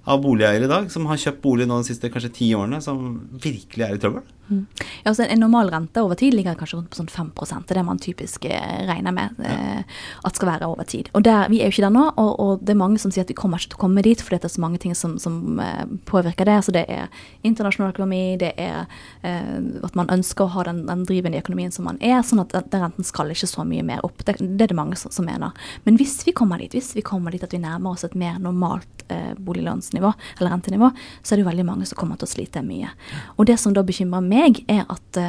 [0.10, 3.20] av boligeiere i dag som har kjøpt bolig nå de siste kanskje ti årene, som
[3.44, 4.24] virkelig er i trøbbel?
[4.52, 4.66] Mm.
[5.04, 7.80] Ja, altså En normal rente over tid ligger kanskje rundt på sånn 5 Det er
[7.80, 9.52] det man typisk eh, regner med ja.
[9.80, 9.84] eh,
[10.28, 11.10] at skal være over tid.
[11.14, 13.24] Og der, Vi er jo ikke der nå, og, og, det er mange som sier
[13.24, 15.18] at vi kommer ikke til å komme dit fordi det er så mange ting som,
[15.20, 16.58] som eh, påvirker det.
[16.66, 17.08] Så Det er
[17.48, 18.86] internasjonal økonomi, det er
[19.24, 22.54] eh, at man ønsker å ha den, den drivende økonomien som man er, sånn at
[22.54, 24.26] den renten skal ikke så mye mer opp.
[24.26, 25.56] Det, det er det mange som, som, mener.
[25.86, 28.40] Men hvis vi kommer dit, hvis vi kommer dit at vi nærmer oss et mer
[28.42, 32.34] normalt eh, boliglånsnivå, eller rentenivå, så er det jo veldig mange som kommer til å
[32.34, 32.92] slite mye.
[33.38, 35.22] Og det som da bekymrer meg meg, er at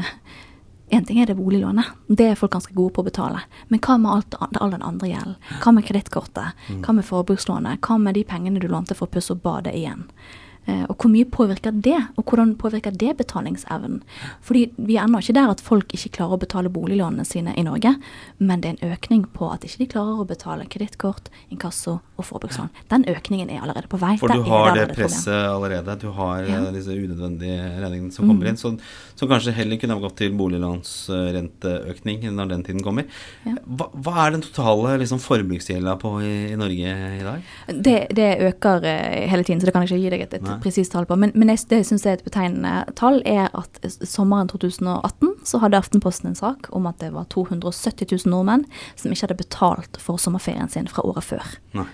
[0.92, 3.38] Én uh, ting er det boliglånet, det er folk ganske gode på å betale.
[3.72, 5.38] Men hva med alt, all den andre gjelden?
[5.62, 6.58] Hva med kredittkortet?
[6.68, 6.82] Mm.
[6.84, 7.80] Hva med forbrukslånet?
[7.80, 10.04] Hva med de pengene du lånte for å pusse opp badet igjen?
[10.66, 14.02] Eh, og hvor mye påvirker det, og hvordan påvirker det betalingsevnen?
[14.46, 17.64] Fordi vi er ennå ikke der at folk ikke klarer å betale boliglånene sine i
[17.66, 17.96] Norge,
[18.38, 22.28] men det er en økning på at ikke de klarer å betale kredittkort, inkasso og
[22.28, 22.70] forbrukslån.
[22.92, 24.14] Den økningen er allerede på vei.
[24.20, 25.96] For du har det presset allerede.
[25.98, 26.60] Du har ja.
[26.60, 28.52] Eh, disse unødvendige regningene som kommer mm.
[28.52, 28.78] inn, som,
[29.16, 33.10] som, kanskje heller kunne ha gått til boliglånsrenteøkning når den tiden kommer.
[33.48, 33.56] Ja.
[33.66, 37.52] Hva, hva, er den totale liksom, forbruksgjelda på i, i, Norge i dag?
[37.72, 38.92] Det, det øker uh,
[39.32, 41.16] hele tiden, så det kan jeg ikke gi deg et, et presist tall på.
[41.16, 46.32] Men, men det jeg er et betegnende tall, er at sommeren 2018 så hadde Aftenposten
[46.32, 50.70] en sak om at det var 270 000 nordmenn som ikke hadde betalt for sommerferien
[50.72, 51.58] sin fra året før.
[51.76, 51.88] Nei.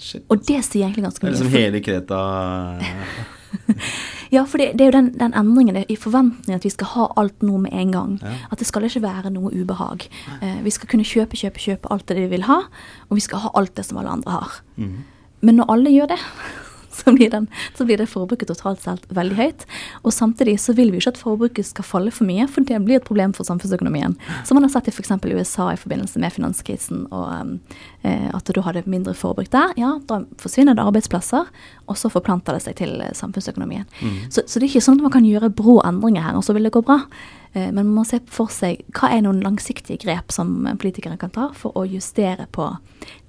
[0.00, 0.24] Shit.
[0.32, 1.34] Og det sier egentlig ganske mye.
[1.34, 2.20] Det er liksom hele Kreta
[4.34, 7.08] Ja, for det, det, er jo den, den endringen i forventningen at vi skal ha
[7.20, 8.12] alt nå med en gang.
[8.22, 8.36] Ja.
[8.54, 10.06] At det skal ikke være noe ubehag.
[10.38, 12.60] Eh, vi skal kunne kjøpe, kjøpe, kjøpe alt det vi vil ha,
[13.08, 14.60] og vi skal ha alt det som alle andre har.
[14.78, 15.00] Mm.
[15.42, 16.20] Men når alle gjør det,
[17.04, 19.66] så blir, den, så blir det forbruket totalt sett veldig høyt.
[20.02, 23.00] Og samtidig så vil vi ikke at forbruket skal falle for mye, for det blir
[23.00, 24.16] et problem for samfunnsøkonomien.
[24.44, 25.12] Som man har sett i f.eks.
[25.30, 27.58] USA i forbindelse med finanskrisen, og
[28.02, 29.74] eh, at du hadde mindre forbruk der.
[29.80, 31.50] Ja, da forsvinner det arbeidsplasser,
[31.86, 33.86] og så forplanter det seg til eh, samfunnsøkonomien.
[34.00, 34.16] Mm.
[34.28, 36.56] Så, så, det er ikke sånn at man kan gjøre brå endringer her, og så
[36.56, 37.02] vil det gå bra.
[37.52, 41.34] Eh, men man må se for seg hva er noen langsiktige grep som politikere kan
[41.34, 42.72] ta for å justere på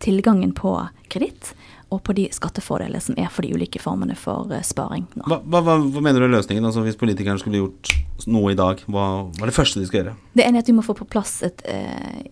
[0.03, 0.75] tilgangen på
[1.11, 1.53] kreditt
[1.91, 5.25] og på de skattefordelene som er for de ulike formene for uh, sparing nå.
[5.27, 6.65] Hva, hva, hva, mener du er løsningen?
[6.67, 7.93] Altså Hvis politikerne skulle gjort
[8.31, 10.17] noe i dag, hva, hva, er det første de skal gjøre?
[10.37, 12.27] Det ene er at vi må få på plass et eh,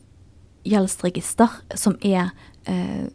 [0.70, 2.32] gjeldsregister som er
[2.70, 3.08] eh,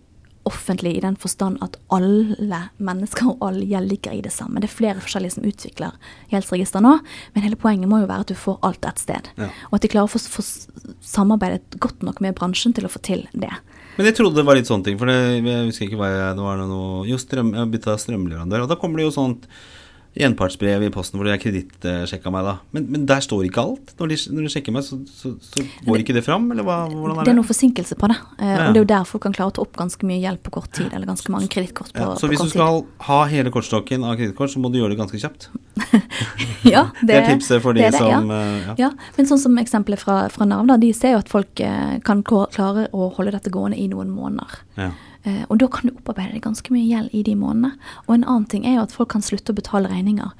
[0.45, 4.61] offentlig i den forstand at alle mennesker og all gjeld ligger i det samme.
[4.61, 5.95] Det er flere forskjellige som utvikler
[6.33, 6.99] gjeldsregister nå,
[7.33, 9.31] men hele poenget må jo være at du får alt ett sted.
[9.41, 9.49] Ja.
[9.71, 13.25] Og at de klarer å få samarbeidet godt nok med bransjen til å få til
[13.33, 13.53] det.
[13.95, 16.35] Men jeg trodde det var litt sånne ting, for det, jeg husker ikke hva jeg,
[16.39, 19.47] det var noe Jo, strøm, jeg bytta strømleverandør, og da kommer det jo sånt
[20.15, 22.55] gjenpartsbrev i posten hvor har kredittsjekka meg, da.
[22.77, 23.95] Men, men, der står ikke alt?
[23.99, 26.85] Når de, når de sjekker meg, så, så, så, går ikke det fram, eller hva,
[26.91, 27.27] hvordan er det?
[27.27, 28.61] Det er noe forsinkelse på det, eh, ja.
[28.69, 30.55] og det er jo der folk kan klare å ta opp ganske mye hjelp på
[30.55, 32.27] kort tid, eller ganske mange kredittkort på, ja, så på kort tid.
[32.27, 35.23] Så hvis du skal ha hele kortstokken av kredittkort, så må du gjøre det ganske
[35.25, 35.49] kjapt?
[36.75, 38.39] ja, det, det, er tipset for de det, som ja.
[38.39, 38.77] Eh, ja.
[38.87, 38.93] ja.
[39.19, 42.23] men sånn som eksempelet fra, fra Nav, da, de ser jo at folk eh, kan
[42.27, 44.63] klare å holde dette gående i noen måneder.
[44.79, 44.93] Ja.
[45.25, 47.73] Eh, og da kan du opparbeide deg ganske mye gjeld i de månedene.
[48.05, 50.33] Og en annen ting er jo at folk kan slutte å betale regninger.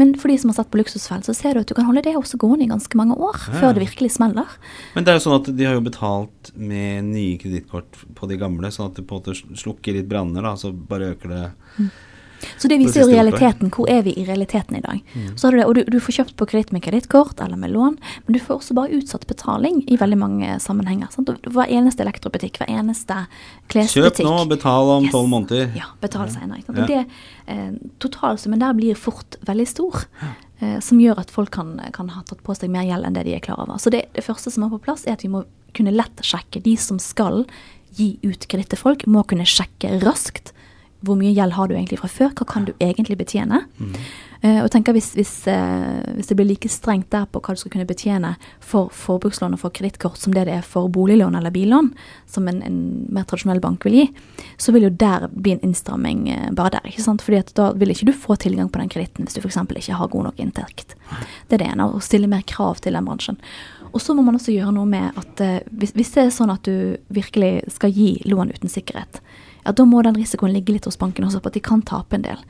[0.00, 2.02] Men for de som har sett på Luksusfell, så ser du at du kan holde
[2.06, 3.58] det også gående i ganske mange år ja.
[3.60, 4.56] før det virkelig smeller.
[4.96, 8.40] Men det er jo sånn at de har jo betalt med nye kredittkort på de
[8.40, 11.44] gamle, sånn at det på en måte slukker litt branner, da, så bare øker det.
[11.78, 11.92] Mm.
[12.58, 13.70] Så det viser jo realiteten.
[13.72, 15.00] Hvor er vi i realiteten i dag?
[15.14, 15.32] Mm.
[15.36, 17.72] Så har du det, og du, du får kjøpt på kreditt med kredittkort eller med
[17.74, 21.10] lån, men du får også bare utsatt betaling i veldig mange sammenhenger.
[21.14, 21.32] Sant?
[21.46, 23.24] Hver eneste elektrobutikk, hver eneste
[23.72, 24.22] klesbutikk.
[24.22, 25.34] Kjøp nå, betal om tolv yes.
[25.34, 25.76] måneder.
[25.78, 26.62] Ja, betal senere.
[26.62, 26.84] Ikke sant?
[26.84, 27.02] Ja.
[27.02, 27.68] Det, eh,
[28.02, 30.06] totalsummen der blir fort veldig stor.
[30.22, 30.34] Ja
[30.78, 33.32] som gjør at folk kan, kan, ha tatt på seg mer gjeld enn det de
[33.34, 33.80] er klar over.
[33.82, 35.40] Så det, det første som er på plass, er at vi må
[35.74, 37.42] kunne lett sjekke de som skal
[37.96, 40.52] gi ut kreditt til folk, må kunne sjekke raskt
[41.02, 43.64] hvor mye gjeld har du egentlig fra før, hva kan du egentlig betjene?
[43.78, 43.96] Mm.
[44.42, 47.60] Uh, og tenker hvis, hvis, uh, hvis, det blir like strengt der på hva du
[47.60, 51.54] skal kunne betjene for forbrukslån og for kredittkort som det det er for boliglån eller
[51.54, 51.92] billån,
[52.26, 52.80] som en, en,
[53.14, 54.08] mer tradisjonell bank vil gi,
[54.58, 56.90] så vil jo der bli en innstramming uh, bare der.
[56.90, 57.22] ikke sant?
[57.22, 59.60] Fordi at da vil ikke du få tilgang på den kreditten hvis du f.eks.
[59.62, 60.96] ikke har god nok inntekt.
[61.46, 63.38] Det er det ene, å stille mer krav til den bransjen.
[63.92, 66.66] Og så må man også gjøre noe med at hvis, hvis det er sånn at
[66.66, 69.20] du virkelig skal gi lån uten sikkerhet,
[69.64, 72.18] ja, da må den risikoen ligge litt hos banken også, på at de kan tape
[72.18, 72.40] en del.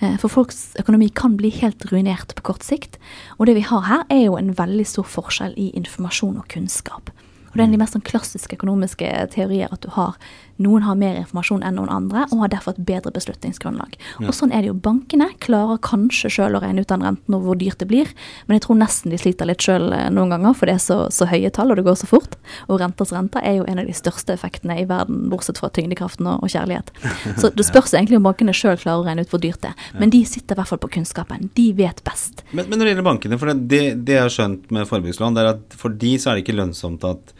[0.00, 2.96] Eh, for folks økonomi kan bli helt ruinert på kort sikt.
[3.38, 7.12] Og det vi har her, er jo en veldig stor forskjell i informasjon og kunnskap.
[7.54, 10.16] Og det er en av de mest sånn klassiske økonomiske teorier at du har
[10.62, 13.96] noen har mer informasjon enn noen andre, og har derfor et bedre beslutningsgrunnlag.
[14.20, 14.28] Ja.
[14.28, 14.76] Og sånn er det jo.
[14.84, 18.10] Bankene klarer kanskje sjøl å regne ut den renten og hvor dyrt det blir,
[18.46, 20.98] men jeg tror nesten de sliter litt sjøl eh, noen ganger, for det er så,
[21.14, 22.36] så, høye tall, og det går så fort.
[22.68, 26.28] Og renters rente er jo en av de største effektene i verden, bortsett fra tyngdekraften
[26.30, 26.92] og, og kjærlighet.
[27.40, 29.88] Så det spørs egentlig om bankene sjøl klarer å regne ut hvor dyrt det er.
[29.98, 31.50] Men de sitter i hvert fall på kunnskapen.
[31.58, 32.44] De vet best.
[32.52, 35.44] Men, men når det gjelder bankene, for det, det jeg har skjønt med forbrukslån, det
[35.44, 37.34] er at for de så er det ikke lønnsomt at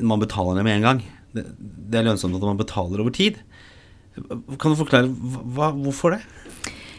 [0.00, 1.04] man betaler det med en gang.
[1.36, 3.38] Det, er lønnsomt at man betaler over tid.
[4.16, 6.22] Kan du forklare hva, hvorfor det?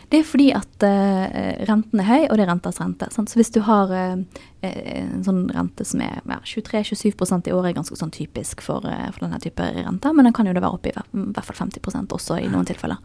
[0.08, 3.10] Det er fordi at uh, renten er høy, og det er rentas rente.
[3.12, 3.28] Sant?
[3.28, 4.16] Så hvis du har uh,
[4.64, 9.10] en sånn rente som er ja, 23-27% i året, er ganske sånn typisk for, uh,
[9.12, 12.16] for, denne type rente, men den kan jo det være oppe i hvert fall 50%
[12.16, 13.04] også i noen tilfeller.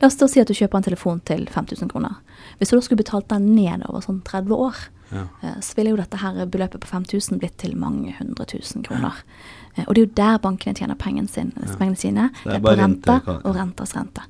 [0.00, 2.18] La oss da si at du kjøper en telefon til 5000 kroner.
[2.58, 4.80] Hvis du da skulle betalt den ned over sånn 30 år,
[5.14, 5.28] ja.
[5.62, 9.22] så ville jo dette her beløpet på 5000 blitt til mange hundre tusen kroner.
[9.22, 9.62] Ja.
[9.74, 12.28] Eh, og det er jo der bankene tjener pengene, sin, pengene sine.
[12.42, 14.24] Det er, det er på rente og renters rente.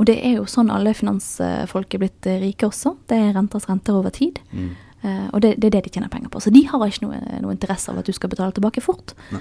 [0.00, 2.94] Og det er jo sånn alle finansfolk er blitt eh, rike også.
[3.10, 4.40] Det er renters renter over tid.
[4.52, 4.70] Mm.
[5.00, 6.42] Uh, og det, det, er det de tjener penger på.
[6.44, 9.14] Så de har ikke noe, noe interesse av at du skal betale tilbake fort.
[9.32, 9.40] Nei.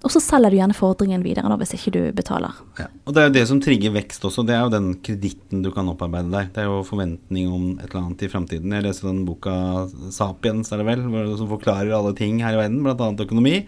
[0.00, 2.56] Og så selger du gjerne fordringen videre da, hvis ikke du betaler.
[2.78, 2.86] Ja.
[3.04, 4.44] Og det er jo det som trigger vekst også.
[4.48, 6.52] Det er jo den kreditten du kan opparbeide deg.
[6.54, 8.76] Det er jo forventning om et eller annet i framtiden.
[8.76, 9.52] Jeg leste den boka
[10.08, 11.04] 'Sapiens', er det vel,
[11.36, 13.10] som forklarer alle ting her i verden, bl.a.
[13.26, 13.58] økonomi.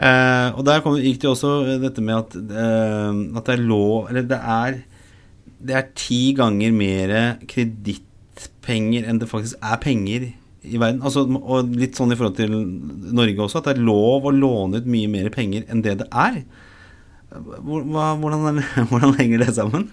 [0.00, 3.64] Eh, og der kom, gikk det jo også dette med at, eh, at det er
[3.68, 4.78] lov Eller det er,
[5.60, 7.12] det er ti ganger mer
[7.50, 10.30] kredittpenger enn det faktisk er penger
[10.60, 11.02] i verden.
[11.04, 12.56] Altså, og litt sånn i forhold til
[13.16, 16.08] Norge også, at det er lov å låne ut mye mer penger enn det det
[16.12, 16.42] er.
[17.30, 18.58] Hva, hvordan,
[18.90, 19.86] hvordan, henger det sammen?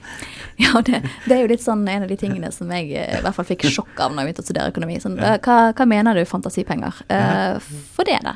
[0.57, 3.21] Ja, det, det, er jo litt sånn en av de tingene som jeg eh, i
[3.21, 4.97] hvert fall fikk sjokk av når jeg begynte å studere økonomi.
[5.03, 7.03] Sånn, hva, hva, mener du fantasipenger?
[7.11, 7.59] Uh,
[7.93, 8.35] for det er det.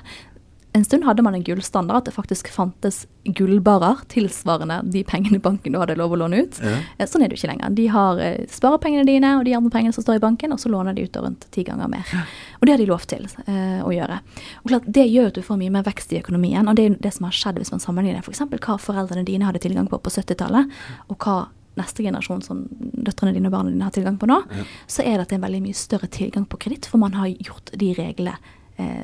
[0.74, 5.74] En stund hadde man en gullstandard, at det faktisk fantes gullbarer tilsvarende de pengene banken
[5.74, 6.60] du hadde lov å låne ut.
[6.64, 6.78] Ja.
[6.98, 7.74] Eh, Sånn er det ikke lenger.
[7.76, 10.72] De har eh, sparepengene dine og de andre pengene som står i banken, og så
[10.72, 12.08] låner de ut rundt ti ganger mer.
[12.60, 14.22] Og det har de lov til eh, å gjøre.
[14.64, 16.96] Og klart, Det gjør at du får mye mer vekst i økonomien, og det er
[17.04, 18.46] det som har skjedd hvis man sammenligner f.eks.
[18.48, 20.72] hva foreldrene dine hadde tilgang på på 70-tallet,
[21.12, 21.42] og hva
[21.80, 24.42] neste generasjon som døtrene dine og barna dine har tilgang på nå,
[24.92, 27.16] så er det at det er en veldig mye større tilgang på kreditt, for man
[27.16, 28.36] har gjort de reglene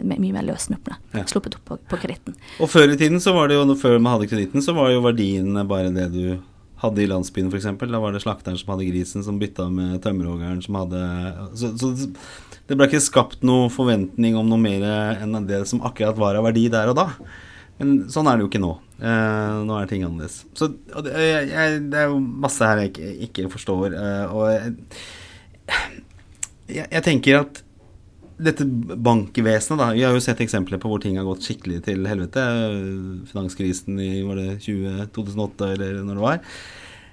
[0.04, 0.98] mye mer løssnupne.
[1.16, 1.24] Ja.
[1.30, 2.36] Sluppet opp på, på kreditten.
[2.64, 5.04] Og før i tiden, så var det jo, før man hadde kreditten, så var jo
[5.06, 6.24] verdien bare det du
[6.82, 7.66] hadde i landsbyen, f.eks.
[7.90, 11.02] Da var det slakteren som hadde grisen, som bytta med tømmerhoggeren som hadde
[11.58, 11.90] så, så
[12.68, 14.84] det ble ikke skapt noe forventning om noe mer
[15.24, 17.08] enn det som akkurat var av verdi der og da.
[17.80, 18.72] Men sånn er det jo ikke nå.
[18.98, 20.42] Eh, nå er ting annerledes.
[20.58, 20.70] Så
[21.06, 21.14] det,
[21.50, 23.94] jeg, det er jo masse her jeg ikke, ikke forstår.
[23.94, 24.74] eh, og jeg,
[26.68, 27.62] jeg, jeg tenker at
[28.38, 32.06] dette bankvesenet, da Vi har jo sett eksempler på hvor ting har gått skikkelig til
[32.10, 32.44] helvete.
[33.32, 36.44] Finanskrisen i var det 20, 2008, eller når det var.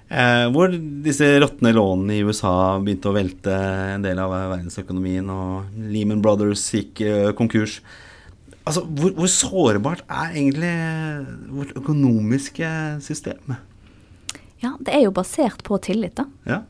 [0.05, 0.73] Eh, hvor
[1.05, 3.55] disse råtne lånene i USA begynte å velte
[3.95, 7.79] en del av verdensøkonomien, og Lehman Brothers gikk eh, konkurs.
[8.65, 10.75] Altså, hvor, hvor sårbart er egentlig
[11.53, 12.69] vårt økonomiske
[13.05, 13.57] system?
[14.61, 16.29] Ja, det er jo basert på tillit, da.
[16.45, 16.61] Ja.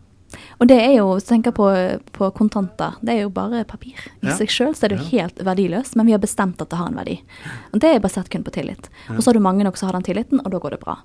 [0.60, 1.68] Og det er jo, hvis du tenker på,
[2.16, 3.98] på kontanter, det er jo bare papir.
[4.24, 4.36] I Ja.
[4.38, 6.96] seg sjøl er det jo helt verdiløst, men vi har bestemt at det har en
[7.00, 7.20] verdi.
[7.74, 8.90] Og det er basert kun på tillit.
[9.10, 10.98] Og så har du mange nok som har den tilliten, og da går det bra.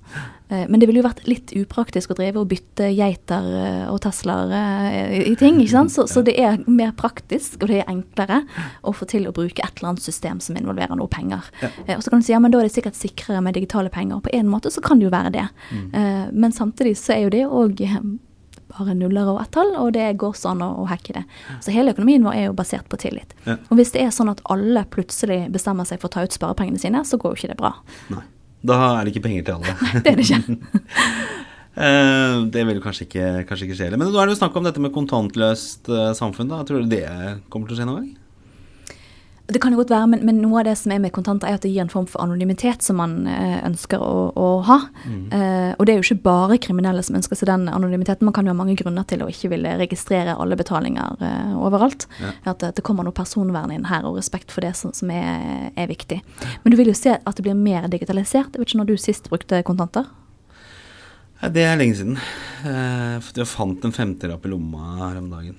[0.49, 3.99] Eh, Men det ville jo vært litt upraktisk å drive og bytte geiter eh, og
[4.01, 5.91] Teslaer eh, i ting, ikke sant.
[5.91, 8.41] Så, så det er mer praktisk, og det er enklere
[8.83, 11.41] å få til å bruke et eller annet system som involverer noe penger.
[11.97, 14.19] Og så kan du si ja, men da er det sikkert sikrere med digitale penger.
[14.21, 15.47] På en måte så kan det jo være det.
[15.93, 17.81] Eh, Men samtidig så er jo det òg
[18.71, 21.23] bare nuller og ett-tall, og det går sånn å, å hacke det.
[21.63, 23.35] Så hele økonomien vår er jo basert på tillit.
[23.45, 23.57] Ja.
[23.69, 26.81] Og hvis det er sånn at alle plutselig bestemmer seg for å ta ut sparepengene
[26.81, 27.75] sine, så går jo ikke det bra.
[28.13, 28.25] Nei.
[28.61, 29.77] Da er det ikke penger til alle.
[30.05, 30.41] Det er det ikke.
[31.71, 33.99] Eh, det vil kanskje ikke, kanskje ikke skje heller.
[34.01, 36.49] Men nå er det jo snakk om dette med kontantløst eh, samfunn.
[36.51, 37.05] da Tror du det
[37.47, 38.09] kommer til å skje noen gang?
[39.47, 41.57] Det kan jo godt være, men, men noe av det som er med kontanter, er
[41.57, 44.77] at det gir en form for anonymitet som man eh, ønsker å, å ha.
[45.33, 48.27] Eh, og det er jo ikke bare kriminelle som ønsker seg den anonymiteten.
[48.27, 52.07] Man kan jo ha mange grunner til å ikke ville registrere alle betalinger eh, overalt.
[52.21, 52.31] Ja.
[52.53, 55.71] At det, det kommer noe personvern inn her, og respekt for det som, som er,
[55.75, 56.21] er viktig.
[56.63, 58.53] Men du vil jo se at det blir mer digitalisert.
[58.53, 60.07] Jeg vet ikke når du sist brukte kontanter?
[61.41, 62.19] Det er lenge siden.
[62.69, 65.57] Eh, jeg fant en femtelapp i lomma her om dagen.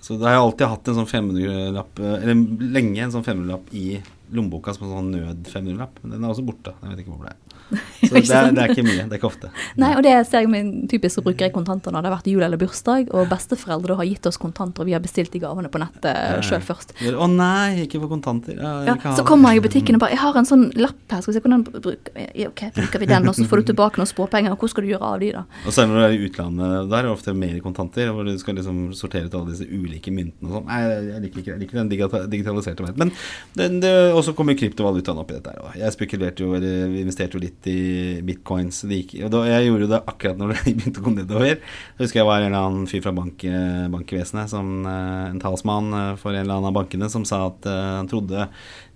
[0.00, 3.72] Så da har jeg alltid hatt en sånn 500-lapp eh, Eller lenge en sånn 500-lapp
[3.76, 3.86] i
[4.32, 6.00] lommeboka som en sånn nød-500-lapp.
[6.02, 6.74] Men den er også borte.
[6.80, 7.49] Jeg vet ikke hvor det er.
[8.10, 9.04] Så det er, det er ikke mye.
[9.06, 9.50] Det er ikke ofte.
[9.80, 12.30] Nei, og det ser jeg med typisk så bruker jeg kontanter når det har vært
[12.32, 15.70] jul eller bursdag, og besteforeldre har gitt oss kontanter, og vi har bestilt de gavene
[15.72, 16.40] på nettet Ja.
[16.44, 16.94] sjøl først.
[17.00, 18.58] Å nei, ikke for kontanter.
[18.58, 21.32] Ja, så kommer jeg i butikken og bare 'Jeg har en sånn lapp her, skal
[21.32, 24.08] vi se hvordan bruker vi Ok, bruker vi den, og så får du tilbake noen
[24.08, 26.24] småpenger, og hvor skal du gjøre av de, da?' Og det når du er i
[26.28, 29.66] utlandet, der er det ofte mer kontanter, hvor du skal liksom sortere ut alle disse
[29.66, 30.66] ulike myntene og sånn.
[30.66, 31.90] Nei, jeg liker ikke, jeg liker den
[32.32, 32.98] digitaliserte verden.
[33.00, 33.12] Men
[33.56, 35.78] det, det, også kommer kryptovalutaen i dette her.
[35.80, 38.80] Jeg spekulerte jo, eller investerte jo litt i bitcoins.
[38.88, 41.50] Det gikk, da, jeg gjorde det akkurat når det begynte å gå nedover.
[41.50, 45.42] Jeg husker jeg var en eller annen fyr fra bank, eh, bankvesenet, som, eh, en
[45.42, 48.46] talsmann eh, for en eller annen av bankene, som sa at han trodde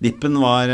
[0.05, 0.71] dippen var,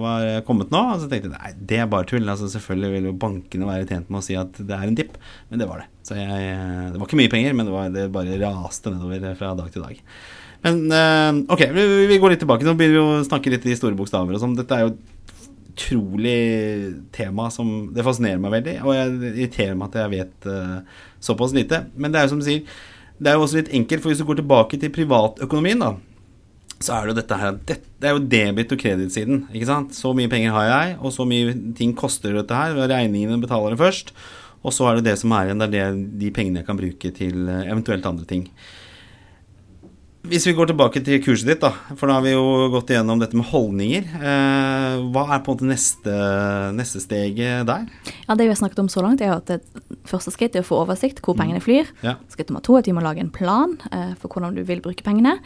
[0.00, 0.82] var kommet nå.
[0.94, 2.28] Og så tenkte jeg nei, det er bare tull.
[2.28, 5.18] Altså, selvfølgelig vil jo bankene være tjent med å si at det er en dipp,
[5.50, 5.88] men det var det.
[6.06, 6.52] Så jeg,
[6.92, 9.84] det var ikke mye penger, men det, var, det bare raste nedover fra dag til
[9.84, 10.00] dag.
[10.62, 10.94] Men
[11.50, 12.66] ok, vi, går litt tilbake.
[12.66, 14.56] Nå begynner vi å snakke litt i store bokstaver og sånn.
[14.58, 14.94] Dette er jo
[15.72, 21.02] utrolig tema som Det fascinerer meg veldig, og jeg irriterer meg at jeg vet uh,
[21.22, 21.84] såpass lite.
[21.96, 22.80] Men det er jo som du sier,
[23.22, 25.92] det er jo også litt enkelt, for hvis du går tilbake til privatøkonomien, da,
[26.82, 29.44] så er det jo dette her Det, det er jo debit- og kreditsiden.
[29.54, 29.94] ikke sant?
[29.94, 32.74] Så mye penger har jeg, og så mye ting koster dette her.
[32.90, 34.10] Regningene betaler det først.
[34.62, 36.78] Og så er det det som er igjen, det er det, de pengene jeg kan
[36.78, 38.44] bruke til eh, eventuelt andre ting.
[40.22, 43.18] Hvis vi går tilbake til kurset ditt, da, for da har vi jo gått igjennom
[43.18, 44.04] dette med holdninger.
[44.20, 46.14] Eh, hva er på en måte neste,
[46.78, 47.88] neste steget der?
[48.28, 49.58] Ja, Det vi har snakket om så langt, er at det
[50.06, 51.90] første skritt er å få oversikt hvor pengene flyr.
[52.06, 52.14] Ja.
[52.30, 54.84] Skritt nummer to er at vi må lage en plan eh, for hvordan du vil
[54.84, 55.40] bruke pengene.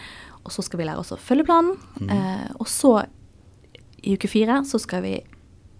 [0.45, 1.81] Og så skal vi lære oss å følge planen.
[2.13, 2.99] Eh, og så,
[4.05, 5.17] i uke fire, så skal vi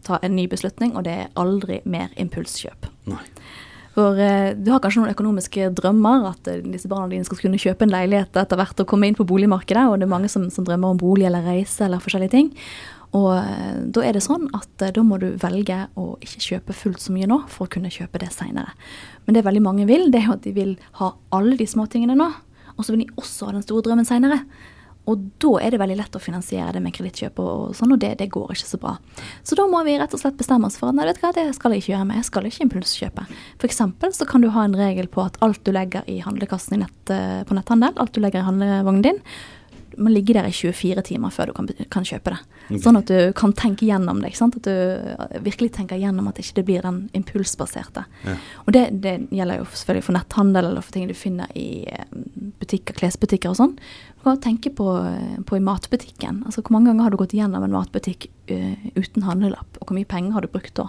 [0.09, 2.89] ta en ny beslutning, og det er aldri mer impulskjøp.
[3.13, 3.21] Nei.
[3.97, 7.61] For eh, du har kanskje noen økonomiske drømmer, at eh, disse barna dine skal kunne
[7.61, 10.51] kjøpe en leilighet etter hvert og komme inn på boligmarkedet, og det er mange som,
[10.53, 12.51] som drømmer om bolig eller reise eller forskjellige ting.
[13.17, 17.01] Og eh, da er det sånn at da må du velge å ikke kjøpe fullt
[17.07, 18.77] så mye nå for å kunne kjøpe det seinere.
[19.25, 22.19] Men det veldig mange vil, det er jo at de vil ha alle de småtingene
[22.21, 22.29] nå,
[22.77, 24.43] og så vil de også ha den store drømmen seinere.
[25.07, 28.15] Og da er det veldig lett å finansiere det med kredittkjøp og sånn, og det,
[28.21, 28.97] det går ikke så bra.
[29.47, 31.47] Så da må vi rett og slett bestemme oss for nei, vet du hva, det
[31.57, 33.27] skal jeg ikke gjøre med, jeg skal ikke impulskjøpe.
[33.67, 36.83] Eksempel så kan du ha en regel på at alt du legger i handlekassen i
[36.85, 39.23] nett, eh, på netthandel, alt du legger i handlevognen din,
[39.97, 42.39] må ligge der i 24 timer før du kan, kan kjøpe det.
[42.67, 42.81] Okay.
[42.85, 44.33] Sånn at du kan tenke gjennom det.
[44.33, 44.59] ikke sant?
[44.61, 48.07] At du eh, virkelig tenker gjennom at ikke det blir den impulsbaserte.
[48.27, 48.37] Ja.
[48.65, 52.09] Og det, det gjelder jo selvfølgelig for netthandel eller for ting du finner i eh,
[52.61, 53.77] butikker, klesbutikker og sånn.
[54.19, 56.43] Du kan tenke på, eh, på i matbutikken.
[56.49, 59.97] Altså Hvor mange ganger har du gått gjennom en matbutikk uh, uten handlelapp, og hvor
[59.97, 60.89] mye penger har du brukt da?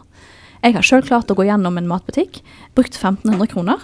[0.64, 2.41] Jeg har sjøl klart å gå gjennom en matbutikk,
[2.78, 3.84] brukt 1500 kroner,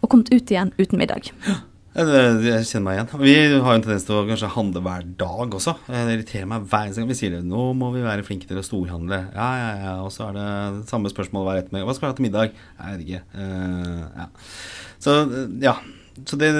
[0.00, 1.30] og kommet ut igjen uten middag.
[1.46, 1.60] Ja,
[1.94, 3.08] jeg kjenner meg igjen.
[3.18, 5.74] Vi har jo en tendens til å kanskje handle hver dag også.
[5.90, 7.40] Eh, Det irriterer meg hver eneste gang vi sier det.
[7.44, 9.18] Nå må vi være flinke til å storhandle.
[9.34, 9.94] Ja, ja, ja.
[10.04, 11.88] Og så er det samme spørsmål hver ettermiddag.
[11.88, 12.54] Hva skal du ha til middag?
[12.78, 13.22] Jeg vet ikke.
[13.34, 14.28] Uh, ja.
[15.02, 15.74] Så eh, ja.
[16.26, 16.50] Så det,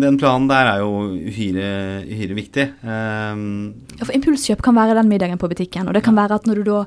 [0.00, 1.70] den planen der er jo uhyre,
[2.06, 2.66] uhyre viktig.
[2.84, 5.88] Um, Ja, for Impulskjøp kan være den middagen på butikken.
[5.88, 6.78] Og det kan være at når du da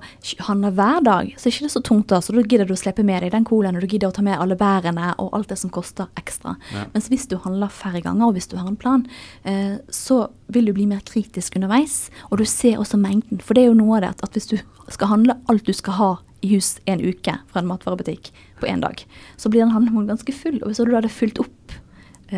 [0.47, 2.80] handler hver dag, så er ikke det så tungt da, så da gidder du å
[2.80, 5.51] slippe med deg den colaen, og du gidder å ta med alle bærene og alt
[5.53, 6.55] det som koster ekstra.
[6.74, 6.88] Ja.
[6.95, 9.05] Mens hvis du handler færre ganger, og hvis du har en plan,
[9.43, 13.43] eh, så vil du bli mer kritisk underveis, og du ser også mengden.
[13.43, 14.57] For det er jo noe av det at, hvis du
[14.89, 16.11] skal handle alt du skal ha
[16.43, 19.05] i hus en uke fra en matvarebutikk på én dag,
[19.38, 20.57] så blir den handlevognen ganske full.
[20.61, 21.78] Og hvis du hadde fylt opp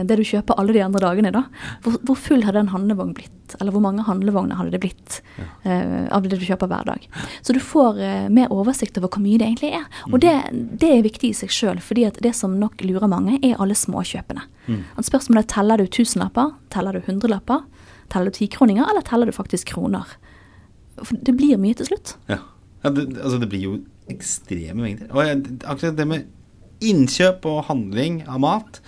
[0.04, 1.46] det du kjøper alle de andre dagene, da,
[1.86, 3.56] hvor, hvor full hadde en handlevogn blitt?
[3.60, 5.20] Eller hvor mange handlevogner hadde det blitt
[5.64, 7.08] uh, av det du kjøper hver dag?
[7.46, 9.88] Så du får uh, mer oversikt over hvor mye det egentlig er.
[10.12, 13.60] Og det, det er viktig i seg sjøl, fordi det som nok lurer mange, er
[13.62, 14.48] alle småkjøpene.
[14.98, 17.64] At spørsmålet er teller du tusenlapper, teller du hundrelapper,
[18.10, 20.18] teller du tikroninger, eller teller du faktisk kroner?
[21.02, 22.16] For det blir mye til slutt.
[22.32, 22.40] Ja.
[22.86, 23.76] ja det, altså det blir jo
[24.12, 25.12] ekstreme mengder.
[25.14, 26.32] Og jeg, akkurat det med
[26.86, 28.82] innkjøp og handling av mat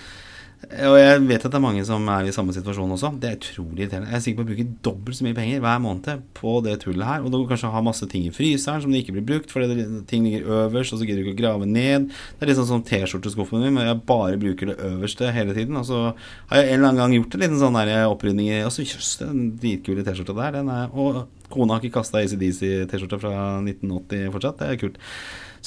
[0.58, 3.12] Og jeg vet at det er mange som er i samme situasjon også.
[3.22, 4.10] Det er utrolig irriterende.
[4.10, 7.06] Jeg er sikker på å bruke dobbelt så mye penger hver måned på det tullet
[7.08, 7.22] her.
[7.22, 10.50] Og du kanskje ha masse ting i fryseren som ikke blir brukt, fordi ting ligger
[10.64, 12.10] øverst, og så gidder du ikke å grave ned.
[12.10, 15.78] Det er litt sånn som T-skjorteskuffen min, men jeg bare bruker det øverste hele tiden.
[15.78, 18.62] Og så har jeg en eller annen gang gjort en liten sånn der opprydning i
[18.68, 23.36] Altså, jøss, den dritkule T-skjorta der, den er Og kona har ikke kasta ACDC-T-skjorta fra
[23.62, 24.64] 1980 fortsatt.
[24.64, 24.98] Det er kult.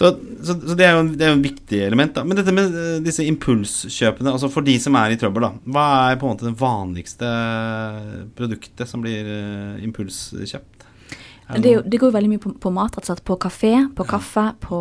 [0.00, 2.14] Så, så, så det, er jo, det en viktig element.
[2.16, 5.50] da Men dette med eh, disse impulskjøpene, altså for de som er i trøbbel, da.
[5.76, 7.28] Hva er på en måte det vanligste
[8.38, 10.79] produktet som blir eh, impulskjøpt?
[11.58, 13.24] Det, det går jo veldig mye på, på mat, rett og slett.
[13.26, 14.80] På kafé, på kaffe, på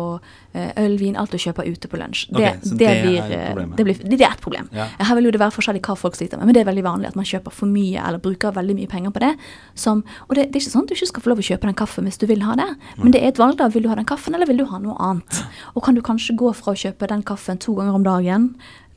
[0.52, 1.16] eh, øl, vin.
[1.18, 2.26] Alt du kjøper ute på lunsj.
[2.30, 3.74] Det, Ok, så det, blir, problem.
[3.76, 4.70] det, blir, det, er et problem.
[4.74, 4.86] Ja.
[4.98, 7.10] Her vil jo det være forskjellig hva folk sliter med, men det er veldig vanlig
[7.10, 9.32] at man kjøper for mye eller bruker veldig mye penger på det.
[9.74, 11.70] Som, og det, det er ikke sånn at du ikke skal få lov å kjøpe
[11.70, 12.68] den kaffen hvis du vil ha det,
[13.00, 13.70] men det er et valg da.
[13.70, 15.42] Vil du ha den kaffen, eller vil du ha noe annet?
[15.74, 18.50] Og kan du kanskje gå fra å kjøpe den kaffen to ganger om dagen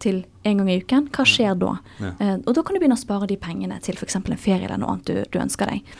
[0.04, 1.08] til en gang i uken?
[1.14, 1.76] Hva skjer da?
[2.02, 2.12] Ja.
[2.20, 4.18] Eh, og da kan du begynne å spare de pengene til f.eks.
[4.20, 5.94] en ferie eller noe annet du, du ønsker deg.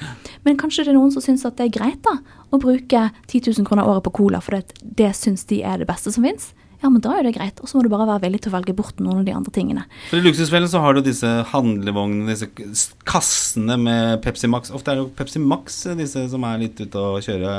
[0.48, 2.18] Men kanskje det er noen som syns at det er greit da,
[2.54, 5.90] å bruke 10 000 kroner året på cola, for det, det syns de er det
[5.90, 6.52] beste som fins.
[6.84, 7.62] Ja, men da er det greit.
[7.64, 9.52] Og så må du bare være villig til å velge bort noen av de andre
[9.56, 9.86] tingene.
[10.10, 14.74] For I Luksusfellen så har du disse handlevognene, disse kassene med Pepsi Max.
[14.76, 17.54] Ofte er det jo Pepsi Max eh, disse som er litt ute å kjøre,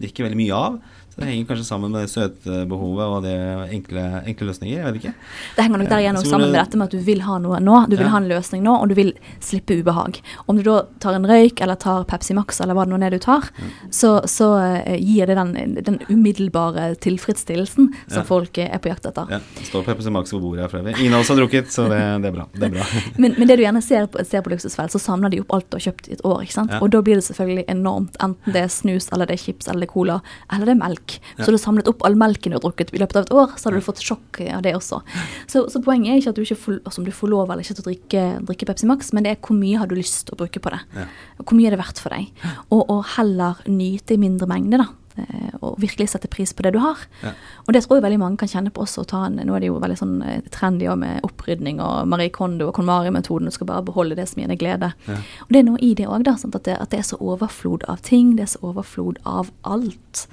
[0.00, 0.80] drikker veldig mye av.
[1.12, 3.34] Så det henger kanskje sammen med det søtebehovet og det
[3.76, 4.78] enkle, enkle løsninger.
[4.78, 5.14] Jeg vet ikke.
[5.56, 7.58] Det henger nok der igjen sammen det- med dette med at du vil ha noe
[7.60, 7.86] nå.
[7.90, 8.10] Du vil Ja.
[8.12, 10.20] ha en løsning nå, og du vil slippe ubehag.
[10.48, 13.10] Om du da tar en røyk eller tar Pepsi Max eller hva det nå er
[13.10, 13.42] du tar,
[13.90, 14.48] så, så
[14.86, 15.52] eh, gir det den,
[15.84, 18.22] den umiddelbare tilfredsstillelsen som Ja.
[18.24, 19.28] folk eh, er på jakt etter.
[19.30, 21.12] Ja, det står Pepsi Max på bordet her for øvrig.
[21.12, 22.46] Av oss har drukket, så det, det er bra.
[22.54, 22.86] Det er bra.
[23.18, 25.68] Men, men det du gjerne ser på, ser på luksusfell, så samler de opp alt
[25.70, 26.42] du har kjøpt i et år.
[26.46, 26.72] ikke sant?
[26.80, 29.80] Og da blir det selvfølgelig enormt, enten det er snus, eller det er chips, eller
[29.84, 30.20] det er cola,
[30.52, 31.01] eller det er melk.
[31.38, 33.56] Så du har samlet opp all melken du har drukket i løpet av et år,
[33.58, 35.02] så har du fått sjokk av det også.
[35.50, 37.62] Så, så poenget er ikke at du ikke får, altså om du får lov eller
[37.66, 40.26] ikke til å drikke, drikke Pepsi Max, men det er hvor mye har du lyst
[40.28, 40.80] til å bruke på det.
[40.96, 41.06] Ja.
[41.42, 42.28] Hvor mye er det verdt for deg?
[42.70, 44.88] Og, og heller nyte i mindre mengde, da.
[45.18, 46.98] eh, Og virkelig sette pris på det du har.
[47.22, 47.32] Ja.
[47.66, 49.04] Og det tror jeg veldig mange kan kjenne på også.
[49.26, 52.74] en, nå er det jo veldig sånn eh, trendy med opprydning og Marie Kondo og
[52.78, 53.46] KonMari-metoden.
[53.50, 54.92] Du skal bare beholde det som gir deg glede.
[55.08, 55.18] Ja.
[55.46, 58.00] Og det er noe i det òg, at, det- at det er så overflod av
[58.02, 58.36] ting.
[58.36, 60.26] Det er så overflod av alt.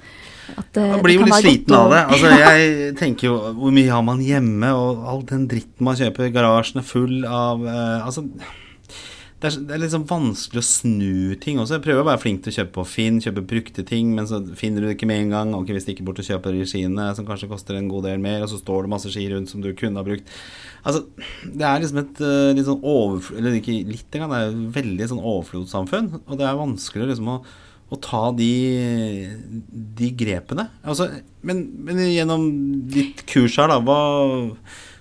[0.56, 2.00] At det, Man blir jo litt sliten av det.
[2.14, 6.32] Altså, jeg tenker jo hvor mye har man hjemme, og all den dritten man kjøper.
[6.34, 8.26] Garasjen er full av uh, Altså
[9.40, 11.78] det er, det er sånn vanskelig å snu ting også.
[11.78, 14.42] Jeg prøver å være flink til å kjøpe på Finn, kjøpe brukte ting, men så
[14.58, 15.54] finner du det ikke med en gang.
[15.56, 18.44] Ok, vi stikker bort og kjøper de skiene som kanskje koster en god del mer,
[18.44, 20.28] og så står det masse ski rundt som du kunne ha brukt.
[20.84, 21.06] Altså,
[21.46, 23.40] det er liksom et eh, litt sånn overflod...
[23.40, 27.32] Eller ikke litt engang, det er et veldig sånn overflodssamfunn, og det er vanskelig liksom
[27.32, 27.40] å
[27.90, 28.50] å ta de,
[29.98, 30.68] de grepene.
[30.86, 31.08] Altså,
[31.46, 32.44] men, men gjennom
[32.90, 33.98] ditt kurs her, da, hva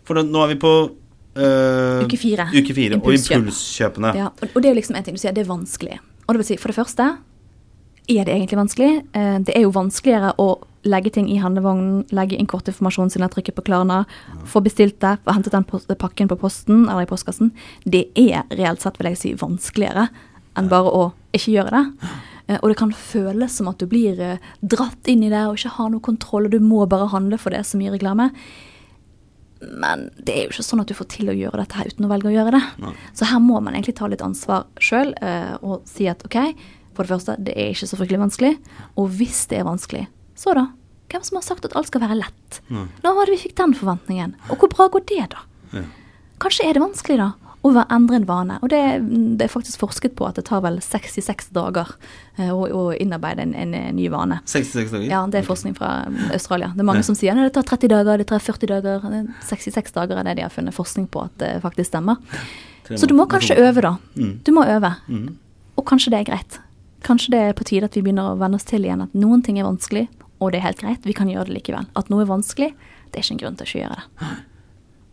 [0.08, 2.50] For da, nå er vi på øh, Uke fire.
[2.50, 3.44] Uke fire og Impulskjøp.
[3.44, 4.14] impulskjøpene.
[4.18, 6.00] Ja, og, og det er jo liksom en ting du sier, det er vanskelig.
[6.26, 7.12] Og det vil si, for det første,
[8.10, 8.90] er det egentlig vanskelig?
[9.14, 10.50] Eh, det er jo vanskeligere å
[10.90, 14.00] legge ting i handlevognen, legge inn kortinformasjonen siden jeg trykker på Klarna,
[14.50, 15.68] få bestilt det, få hentet den
[16.00, 17.52] pakken på posten eller i postkassen.
[17.84, 20.08] Det er reelt sett, vil jeg si, vanskeligere
[20.58, 21.04] enn bare å
[21.36, 22.12] ikke gjøre det.
[22.50, 25.56] Eh, Og det kan føles som at du blir eh, dratt inn i det og
[25.60, 28.32] ikke har noe kontroll, og du må bare handle for det er gir reklame.
[29.60, 32.08] Men det er jo ikke sånn at du får til å gjøre dette her uten
[32.08, 32.62] å velge å gjøre det.
[32.80, 32.94] Nei.
[33.14, 36.38] Så her må man egentlig ta litt ansvar sjøl eh, og si at OK,
[36.96, 38.54] for det første, det er ikke så fryktelig vanskelig.
[39.00, 40.06] Og hvis det er vanskelig,
[40.40, 40.66] så da?
[41.12, 42.60] Hvem som har sagt at alt skal være lett?
[42.72, 42.86] Nei.
[43.04, 44.36] Nå var det vi fikk den forventningen?
[44.54, 45.44] Og hvor bra går det, da?
[45.76, 45.84] Ja.
[46.40, 47.32] Kanskje er det vanskelig, da,
[47.62, 48.58] å endre en vane.
[48.64, 48.80] Og det,
[49.40, 51.92] det er faktisk forsket på at det tar vel 66 dager
[52.38, 54.40] eh, å, å innarbeide en, en, eh, ny vane.
[54.48, 55.08] 66 dager?
[55.12, 55.90] Ja, det er forskning fra
[56.32, 56.72] Australia.
[56.76, 57.10] Det er mange Ja.
[57.10, 59.04] som sier at det tar 30 dager, det tar 40 dager.
[59.12, 62.22] er 66 dager er det de har funnet forskning på at det faktisk stemmer.
[62.90, 63.98] Så du må kanskje øve, da.
[64.16, 64.40] Mm.
[64.44, 64.96] Du må øve.
[65.12, 65.36] Mm.
[65.78, 66.60] Og kanskje det er greit.
[67.06, 69.44] Kanskje det er på tide at vi begynner å venne oss til igjen at noen
[69.46, 70.08] ting er vanskelig,
[70.40, 71.06] og det er helt greit.
[71.06, 71.86] Vi kan gjøre det likevel.
[72.00, 72.72] At noe er vanskelig,
[73.12, 74.32] det er ikke en grunn til å ikke gjøre det.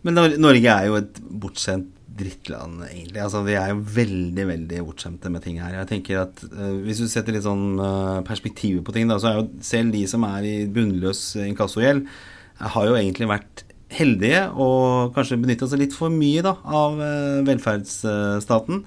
[0.06, 3.20] Men Norge er jo et bortskjemt drittland, egentlig.
[3.22, 5.74] Altså, vi er jo veldig, veldig bortskjemte med ting her.
[5.80, 9.30] Jeg tenker at uh, Hvis du setter litt sånn uh, perspektiv på ting, da, så
[9.30, 14.48] er jo selv de som er i bunnløs inkassogjeld, eh, har jo egentlig vært heldige
[14.58, 18.82] og kanskje benytta seg litt for mye da, av uh, velferdsstaten.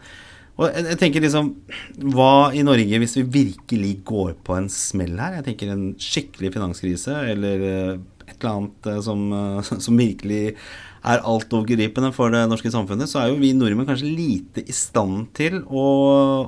[0.60, 1.54] Og jeg, jeg tenker liksom
[2.14, 5.40] Hva i Norge hvis vi virkelig går på en smell her?
[5.40, 7.94] Jeg tenker en skikkelig finanskrise eller eh,
[8.30, 10.44] et eller annet eh, som, eh, som virkelig
[11.00, 15.30] er altovergripende for det norske samfunnet, så er jo vi nordmenn kanskje lite i stand
[15.38, 15.84] til å,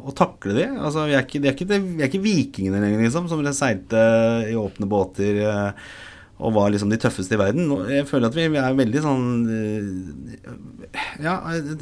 [0.04, 0.68] å takle det.
[0.76, 3.44] Altså, vi er ikke, vi er ikke, det, vi er ikke vikingene lenger, liksom, som
[3.56, 4.02] seilte
[4.52, 5.86] i åpne båter eh,
[6.42, 7.70] og var liksom de tøffeste i verden.
[7.92, 9.26] Jeg føler at vi, vi er veldig sånn
[9.56, 11.38] eh, Ja,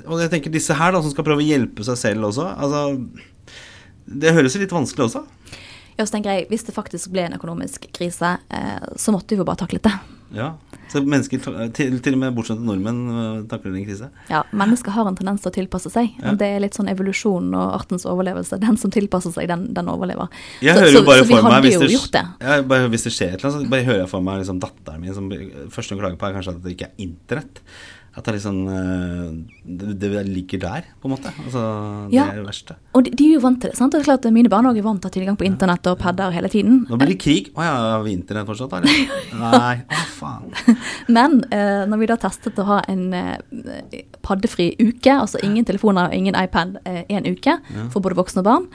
[0.06, 2.50] og jeg tenker disse her, da, som skal prøve å hjelpe seg selv også.
[2.54, 2.86] Altså,
[4.10, 5.24] det høres jo litt vanskelig også.
[6.00, 9.42] Ja, så tenker jeg, Hvis det faktisk ble en økonomisk krise, eh, så måtte vi
[9.42, 9.96] jo bare taklet det.
[10.36, 10.54] Ja,
[10.90, 11.42] Så mennesker,
[11.74, 14.10] til, til og med bortskjemte nordmenn, eh, takler en krise.
[14.30, 16.12] Ja, Mennesker har en tendens til å tilpasse seg.
[16.22, 16.34] Ja.
[16.38, 18.60] Det er litt sånn evolusjon og artens overlevelse.
[18.62, 20.34] Den som tilpasser seg, den, den overlever.
[20.66, 22.26] Jeg så, hører jo bare så så for meg hvis det.
[22.42, 24.62] Ja, bare, hvis det skjer et eller annet, så bare hører jeg for meg liksom,
[24.66, 25.32] datteren min som
[25.74, 27.64] første hun klager på, er kanskje at det ikke er internett.
[28.18, 31.32] At det er litt eh, det, det ligger der, på en måte.
[31.46, 31.62] Altså,
[32.10, 32.26] det Ja.
[32.32, 32.76] er det verste.
[32.98, 33.78] Og de, de er jo vant til det.
[33.78, 33.92] sant?
[33.94, 36.50] Det er klart at Mine barn er vant til tilgang på internett og padder hele
[36.50, 36.86] tiden.
[36.90, 37.52] Nå blir det krig.
[37.56, 38.90] Å ja, har vi internett fortsatt, eller?
[39.44, 40.50] Nei, å faen.
[41.16, 43.38] Men eh, når vi da testet å ha en eh,
[44.26, 47.56] paddefri uke, altså ingen telefoner og ingen iPad eh, en uke
[47.94, 48.66] for både voksne og barn,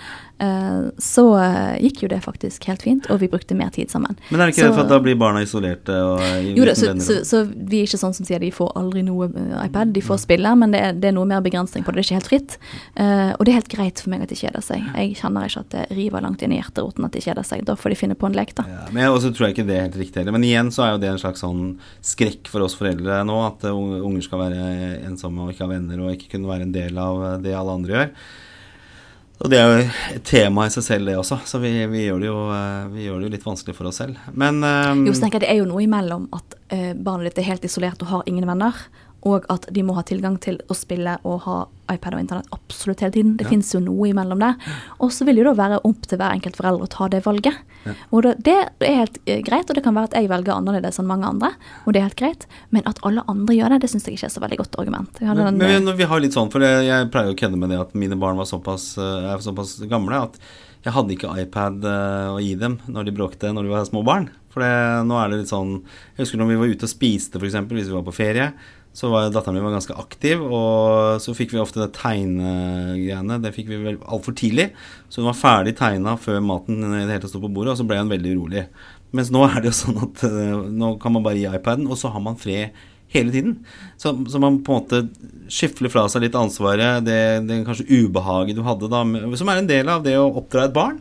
[0.43, 4.17] eh, så eh, gikk jo det faktisk helt fint, og vi brukte mer tid sammen.
[4.31, 6.23] Men er det ikke Så- det for at da blir barna isolerte og
[6.57, 9.29] Jo da, så, så, så vi er ikke sånn som sier de får aldri noe
[9.31, 9.93] eh, iPad.
[9.95, 11.99] De får spille, men det er, det er noe mer begrensning på det.
[11.99, 12.57] Det er ikke helt fritt.
[12.99, 14.85] Uh, og det er helt greit for meg at de kjeder seg.
[14.93, 17.67] Jeg kjenner ikke at det river langt inn i hjerteroten at de kjeder seg.
[17.69, 18.67] Da får de finne på en lek, da.
[18.71, 20.37] Ja, men jeg også tror jeg ikke det er helt riktig heller.
[20.39, 23.69] Men igjen så er jo det en slags sånn skrekk for oss foreldre nå, at
[23.71, 24.73] unger skal være
[25.11, 27.97] ensomme og ikke ha venner og ikke kunne være en del av det alle andre
[27.99, 28.11] gjør.
[29.43, 29.79] Og det er jo
[30.15, 33.07] et tema i seg selv, det også, så vi, vi, gjør, det jo, eh, vi
[33.09, 34.21] gjør det jo litt vanskelig for oss selv.
[34.33, 37.43] Men um, Jo, så tenker jeg Det er jo noe imellom at uh, barnet ditt
[37.43, 38.79] er helt isolert og har ingen venner,
[39.25, 41.57] og at de må ha tilgang til å spille og ha
[41.93, 43.37] iPad og internett absolutt hele tiden.
[43.37, 43.51] Det Ja.
[43.51, 44.51] finnes jo noe imellom det.
[45.01, 47.23] Og så vil det jo da være opp til hver enkelt forelder å ta det
[47.25, 47.57] valget.
[47.85, 47.93] Ja.
[48.13, 50.99] Og det, det er helt eh, greit, og det kan være at jeg velger annerledes
[51.01, 51.51] enn mange andre,
[51.85, 52.47] og det er helt greit.
[52.73, 55.21] Men at alle andre gjør det, det syns jeg ikke er så veldig godt argument.
[55.21, 57.61] Men, den, men eh, vi, vi har litt sånn, for jeg, jeg pleier å kødde
[57.61, 60.41] med det at mine barn var såpass, eh, er såpass gamle at
[60.85, 64.27] jeg hadde ikke iPad å gi dem når de bråkte når de var små barn.
[64.53, 64.73] For det,
[65.09, 65.79] nå er det litt sånn
[66.15, 68.51] Jeg husker når vi var ute og spiste, f.eks., hvis vi var på ferie.
[68.95, 73.41] Så var datteren min var ganske aktiv, og så fikk vi ofte det tegnegreiene.
[73.43, 74.69] Det fikk vi vel altfor tidlig.
[75.11, 77.89] Så hun var ferdig tegna før maten i det hele sto på bordet, og så
[77.91, 78.69] ble hun veldig urolig.
[79.15, 81.99] Mens nå er det jo sånn at eh, nå kan man bare gi iPaden, og
[81.99, 82.75] så har man fred
[83.15, 83.59] hele tiden.
[83.99, 85.03] Så, så man på en måte
[85.53, 89.05] skifler fra seg litt ansvaret, det, det kanskje ubehaget du hadde da,
[89.39, 90.99] som er en del av det å oppdra et barn,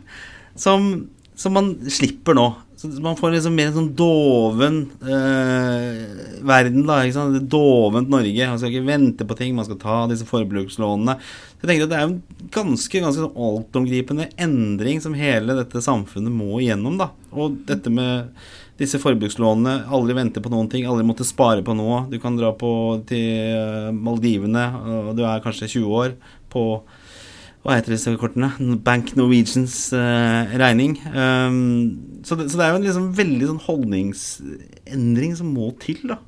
[0.58, 1.06] som,
[1.38, 2.50] som man slipper nå.
[2.92, 4.74] Så man får liksom mer en sånn doven
[5.08, 6.00] eh,
[6.44, 6.98] verden, da.
[7.00, 7.38] ikke sant?
[7.38, 8.48] Er Dovent Norge.
[8.50, 11.14] Man skal ikke vente på ting, man skal ta disse forbrukslånene.
[11.16, 15.80] Så jeg tenker at Det er en ganske ganske sånn altomgripende endring som hele dette
[15.84, 16.98] samfunnet må igjennom.
[17.00, 17.08] da.
[17.32, 18.34] Og dette med
[18.80, 22.04] disse forbrukslånene, aldri vente på noen ting, aldri måtte spare på noe.
[22.10, 22.74] Du kan dra på
[23.08, 23.24] til
[23.54, 24.66] eh, Maldivene,
[25.08, 26.18] og du er kanskje 20 år,
[26.52, 26.66] på
[27.64, 28.50] hva heter disse kortene?
[28.84, 30.98] Bank Norwegians eh, regning.
[31.08, 36.02] Um, så, det, så det er jo en liksom veldig sånn holdningsendring som må til,
[36.12, 36.20] da.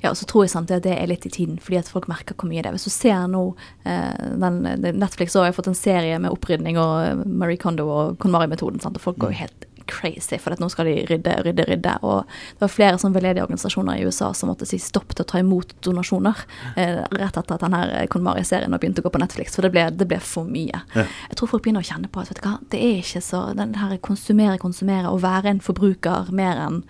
[0.00, 2.08] Ja, og så tror jeg samtidig at det er litt i tiden, fordi at folk
[2.08, 2.76] merker hvor mye det er.
[2.76, 3.42] Hvis du ser nå
[3.88, 4.60] eh, den,
[5.00, 9.20] Netflix har fått en serie med opprydning og eh, Marie Kondo og KonMari-metoden, og folk
[9.20, 11.96] går jo helt crazy, for nå skal de rydde, rydde, rydde.
[12.06, 15.30] Og det var flere sånn veldedige organisasjoner i USA som måtte si stopp til å
[15.32, 16.44] ta imot donasjoner
[16.76, 20.08] eh, rett etter at denne KonMari-serien begynte å gå på Netflix, for det ble, det
[20.10, 20.82] ble for mye.
[20.94, 21.06] Ja.
[21.30, 23.42] Jeg tror folk begynner å kjenne på at vet du hva, det er ikke så
[23.58, 26.84] den her konsumere, konsumere, og være en forbruker mer enn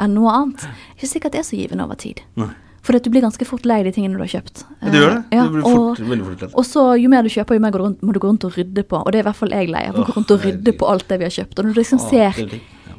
[0.00, 0.66] en noe annet.
[0.96, 2.22] Ikke sikkert det er så givende over tid.
[2.40, 2.52] Nei.
[2.80, 4.64] For du blir ganske fort lei de tingene du har kjøpt.
[4.80, 5.22] Ja, du gjør det.
[5.36, 6.56] Ja, du blir fort, og, veldig fort lett.
[6.56, 8.86] Og så jo mer du kjøper, jo mer rundt, må du gå rundt og rydde
[8.88, 9.00] på.
[9.04, 10.00] Og det er i hvert fall jeg lei av.
[10.00, 11.58] Å gå rundt og rydde på alt det vi har kjøpt.
[11.58, 12.38] Og når du liksom ser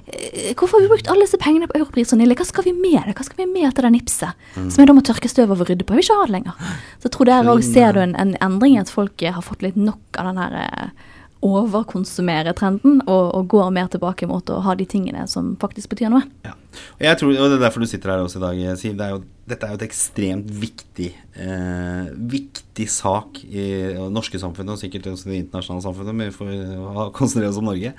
[0.07, 2.35] Eh, hvorfor har vi brukt alle disse pengene på Europris og Nille?
[2.35, 3.15] Hva skal vi med det?
[3.17, 4.43] Hva skal vi med til det nipset?
[4.55, 4.67] Mm.
[4.69, 5.95] Som jeg da må tørke støv over og rydde på.
[5.95, 6.73] Jeg vil ikke ha det lenger.
[6.97, 9.63] Så jeg tror der òg ser du en, en, endring i at folk har fått
[9.65, 11.11] litt nok av den her eh,
[11.41, 16.25] overkonsumere-trenden, og, og, går mer tilbake mot å ha de tingene som faktisk betyr noe.
[16.45, 16.53] Ja.
[16.71, 18.97] Og tror, og det er derfor du sitter her også i dag, Siv.
[18.97, 23.65] Det er jo, dette er jo et ekstremt viktig, eh, viktig sak i
[23.97, 27.59] det norske samfunnet, og sikkert også i det internasjonale samfunnet, men vi får konsentrere oss
[27.61, 27.93] om Norge.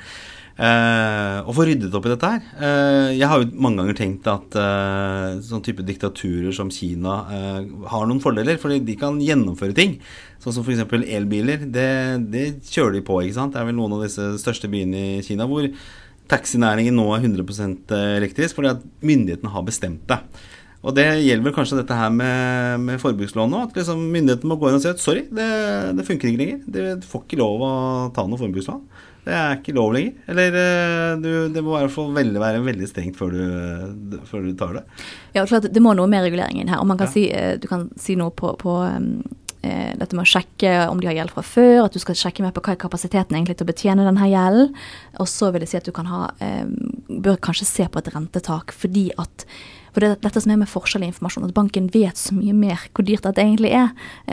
[0.52, 2.42] å og få ryddet opp i dette her.
[2.60, 7.14] Eh, jeg har jo mange ganger tenkt at eh, sånn type diktaturer som Kina
[7.88, 9.98] har noen fordeler, fordi de kan gjennomføre ting.
[10.42, 10.84] Sånn som f.eks.
[11.06, 11.66] elbiler.
[11.70, 11.88] Det,
[12.32, 13.54] det, kjører de på, ikke sant.
[13.54, 15.68] Det er vel noen av disse største byene i Kina hvor
[16.30, 20.20] taxinæringen nå er 100% elektrisk, fordi at myndighetene har bestemt det.
[20.82, 23.60] Og det gjelder vel kanskje dette her med, med forbrukslån nå.
[23.68, 25.46] At liksom myndighetene må gå inn og si at sorry, det,
[25.94, 26.62] det funker ikke lenger.
[26.66, 27.72] Du får ikke lov å
[28.16, 28.80] ta noe forbrukslån.
[29.22, 30.16] Det er ikke lov lenger.
[30.32, 34.56] Eller eh, du, det må i hvert fall være veldig strengt før du, før du
[34.58, 34.82] tar det.
[35.36, 36.82] Ja, klart, det må noe med reguleringen her.
[36.82, 37.14] Og man kan ja.
[37.14, 38.74] si, eh, du kan si noe på, på
[39.62, 42.44] um, dette med å sjekke om de har gjeld fra før, at du skal sjekke
[42.44, 44.72] med på hva er kapasiteten egentlig til å betjene denne gjelden.
[45.22, 46.66] Og så vil jeg si at du kan ha, eh,
[47.08, 49.46] bør kanskje se på et rentetak, fordi at
[49.92, 52.54] for det er dette som er med forskjell i informasjon, at banken vet så mye
[52.56, 53.90] mer hvor dyrt dette egentlig er.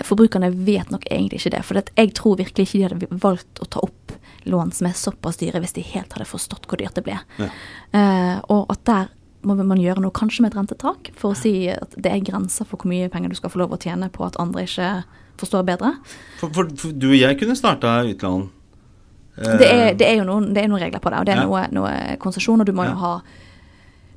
[0.08, 1.64] Forbrukerne vet nok egentlig ikke det.
[1.68, 4.16] For jeg tror virkelig ikke de hadde valgt å ta opp
[4.48, 7.18] lån som er såpass dyre, hvis de helt hadde forstått hvor dyrt det ble.
[7.42, 7.50] Ja.
[7.92, 9.12] Uh, og at der
[9.48, 12.68] må man gjøre noe, kanskje med et rentetak, for å si at det er grenser
[12.68, 14.90] for hvor mye penger du skal få lov å tjene på at andre ikke
[15.40, 15.94] forstår bedre.
[16.42, 18.50] For, for, for du og jeg kunne starta utland.
[19.40, 21.40] Det er, det er, jo noen, det er noen regler på det, og det er
[21.40, 21.48] ja.
[21.48, 22.92] noe, noe konsesjon, og du må ja.
[22.92, 23.14] jo ha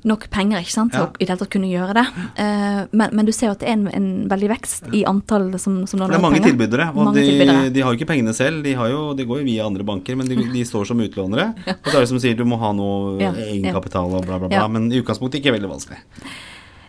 [0.09, 1.07] nok penger ikke sant, til ja.
[1.07, 2.05] å i det hele tatt kunne gjøre det.
[2.37, 5.49] Uh, men, men, du ser jo at det er en, en veldig vekst i antall
[5.61, 6.15] som, som låner penger.
[6.15, 6.49] Det er mange penger.
[6.51, 7.73] tilbydere, og mange de, tilbydere.
[7.75, 8.63] de, har jo ikke pengene selv.
[8.65, 11.49] De, jo, de, går jo via andre banker, men de, de står som utlånere.
[11.69, 11.77] ja.
[11.79, 14.65] Og så er det som sier du må ha noe egenkapital og bla, bla, bla.
[14.71, 16.01] Men i utgangspunktet ikke veldig vanskelig.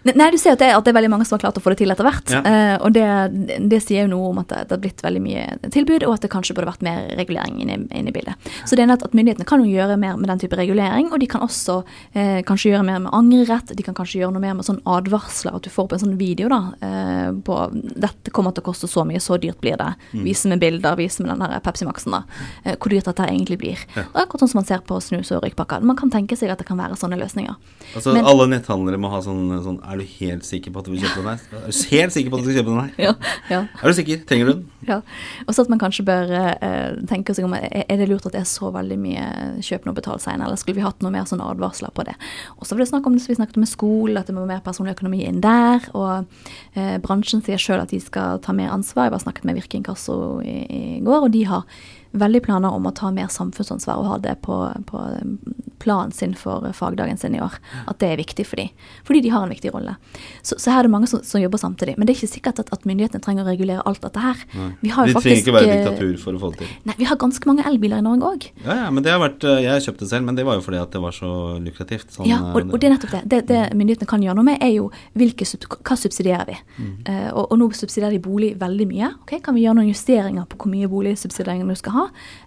[0.05, 1.73] Nei, du ser at det, at det, er veldig mange som har klart å få
[1.73, 2.33] det til etter hvert.
[2.35, 2.41] Ja.
[2.45, 3.07] Uh, og det,
[3.71, 6.27] det, sier jo noe om at det, det, har blitt veldig mye tilbud, og at
[6.27, 8.51] det kanskje burde vært mer regulering inne, inne i bildet.
[8.69, 11.23] Så det er at, at myndighetene kan jo gjøre mer med den type regulering, og
[11.23, 13.73] de kan også uh, kanskje gjøre mer med angrerett.
[13.73, 16.19] De kan kanskje gjøre noe mer med sånn advarsler, at du får på en sånn
[16.21, 19.89] video da, uh, på dette kommer til å koste så mye, så dyrt blir det.
[20.13, 20.25] Mm.
[20.29, 22.77] Vise med bilder, vise med den der Pepsi Max-en, da.
[22.77, 23.81] hvor dyrt dette egentlig blir.
[23.97, 24.05] Ja.
[24.25, 25.85] Akkurat sånn som man ser på snus og røykpakker.
[25.87, 27.57] Man kan tenke seg at det kan være sånne løsninger.
[27.95, 30.93] Altså Men, alle netthandlere må ha sånn, sånn er du helt sikker på at du
[30.93, 31.45] vil kjøpe den her?
[31.59, 32.91] Er du helt sikker på at du skal kjøpe den her?
[33.01, 33.13] Ja,
[33.51, 33.61] ja.
[33.81, 34.21] Er du sikker?
[34.29, 34.65] Trenger du den?
[34.89, 34.99] Ja.
[35.47, 38.43] Og så at man kanskje bør eh, tenke seg om er det lurt at det
[38.43, 39.25] er så veldig mye
[39.65, 42.17] kjøp nå, betal senere, eller skulle vi hatt noe mer sånn advarsler på det?
[42.59, 44.45] Og så var det snakk om det vi snakket om med skole, at det må
[44.49, 45.89] mer personlig økonomi inn der.
[45.97, 46.27] Og
[46.77, 49.09] eh, bransjen sier sjøl at de skal ta mer ansvar.
[49.09, 51.69] Jeg har snakket med Virke Inkasso i, i går, og de har
[52.15, 54.59] veldig planer om å ta mer samfunnsansvar og ha det på,
[54.89, 55.03] på
[55.85, 57.59] planen sin for fagdagen sin i år.
[57.91, 58.71] At det er viktig for dem.
[59.05, 59.97] Fordi de har en viktig rolle.
[60.43, 61.97] Så, så her er det mange som, som, jobber samtidig.
[61.99, 64.45] Men det er ikke sikkert at, at myndighetene trenger å regulere alt dette her.
[64.81, 66.73] Vi har de faktisk, trenger ikke være eh, diktatur for å få det til.
[66.89, 68.49] Nei, vi har ganske mange elbiler i Norge òg.
[68.65, 70.81] Ja, ja, men det har vært eh, Jeg kjøpte selv, men det var jo fordi
[70.81, 72.15] at det var så lukrativt.
[72.17, 73.23] Sånn, ja, og, og, det er nettopp det.
[73.35, 74.89] Det, det myndighetene kan gjøre noe med, er jo
[75.19, 76.59] hvilke, hva subsidierer vi.
[76.79, 76.95] Mm.
[77.05, 79.13] Uh, og, og, nå subsidierer de bolig veldig mye.
[79.27, 82.04] Ok, Kan vi gjøre noen justeringer på hvor mye boligsubsidiering du skal ha?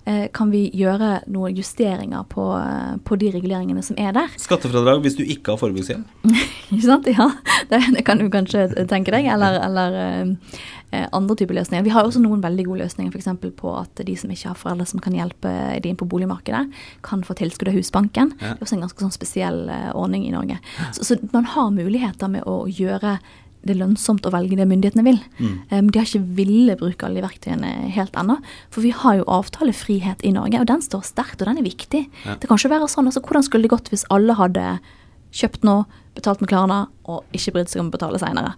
[0.08, 2.50] Uh, kan vi gjøre noen justeringer på,
[3.04, 4.36] på de reguleringene som er er der.
[4.40, 6.06] Skattefradrag hvis du ikke har forbruksgjeld?
[6.74, 7.30] ikke sant, ja.
[7.70, 9.28] Det, det, kan du kanskje tenke deg.
[9.34, 9.98] Eller, eller
[10.92, 11.86] eh, andre typer løsninger.
[11.86, 13.32] Vi har også noen veldig gode løsninger f.eks.
[13.60, 15.54] på at de som ikke har foreldre som kan hjelpe
[15.84, 16.64] de inn på boligmarkedet,
[17.06, 18.36] kan få tilskudd av Husbanken.
[18.40, 18.54] Ja.
[18.54, 20.62] Det er også en ganske sånn spesiell eh, ordning i Norge.
[20.96, 23.18] Så, så man har muligheter med å gjøre
[23.68, 25.20] det er lønnsomt å velge det myndighetene vil.
[25.38, 25.90] Mm.
[25.92, 28.40] De har ikke ville bruke alle de verktøyene helt ennå.
[28.74, 32.06] For vi har jo avtalefrihet i Norge, og den står sterkt, og den er viktig.
[32.26, 32.38] Ja.
[32.40, 34.78] Det kan ikke være sånn, altså Hvordan skulle det gått hvis alle hadde
[35.38, 35.86] kjøpt noe,
[36.18, 38.56] betalt med Klarna og ikke brydd seg om å betale seinere?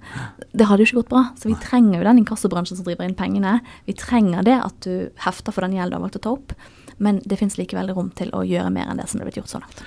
[0.55, 1.23] Det hadde jo ikke gått bra.
[1.39, 3.57] Så vi trenger jo den inkassobransjen som driver inn pengene.
[3.89, 6.55] Vi trenger det at du hefter for den gjelden du har valgt å ta opp.
[7.03, 9.41] Men det fins likevel rom til å gjøre mer enn det som det er blitt
[9.41, 9.83] gjort så langt.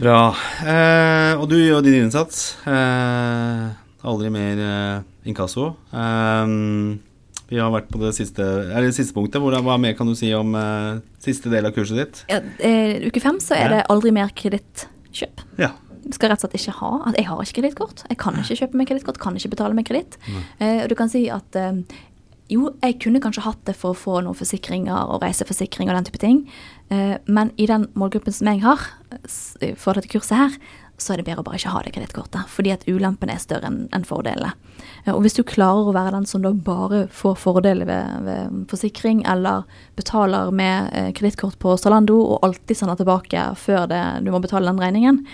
[0.00, 0.18] Bra.
[0.62, 2.52] Eh, og du gjør din innsats.
[2.68, 5.74] Eh Aldri mer uh, inkasso.
[5.92, 7.00] Um,
[7.50, 9.42] vi har vært på det siste, det siste punktet.
[9.42, 12.20] Hvor, hva mer kan du si om uh, siste del av kurset ditt?
[12.30, 15.44] Ja, uh, uke fem så er det aldri mer kredittkjøp.
[15.60, 15.74] Ja.
[16.14, 18.04] Skal rett og slett ikke ha at Jeg har ikke kredittkort.
[18.08, 20.16] Jeg kan ikke kjøpe med kredittkort, kan ikke betale med kreditt.
[20.62, 21.60] Uh, du kan si at
[22.50, 26.06] jo, jeg kunne kanskje hatt det for å få noen forsikringer og reiseforsikring og den
[26.08, 26.40] type ting,
[27.30, 28.88] men i den målgruppen som jeg har
[29.78, 30.56] for dette kurset her,
[31.00, 32.48] så er det bedre å bare ikke ha det kredittkortet.
[32.52, 34.52] Fordi at ulempene er større enn en fordelene.
[35.10, 39.22] Og hvis du klarer å være den som da bare får fordeler ved, ved, forsikring,
[39.28, 39.64] eller
[39.98, 44.68] betaler med eh, kredittkort på Zalando og alltid sender tilbake før det, du må betale
[44.68, 45.24] den regningen,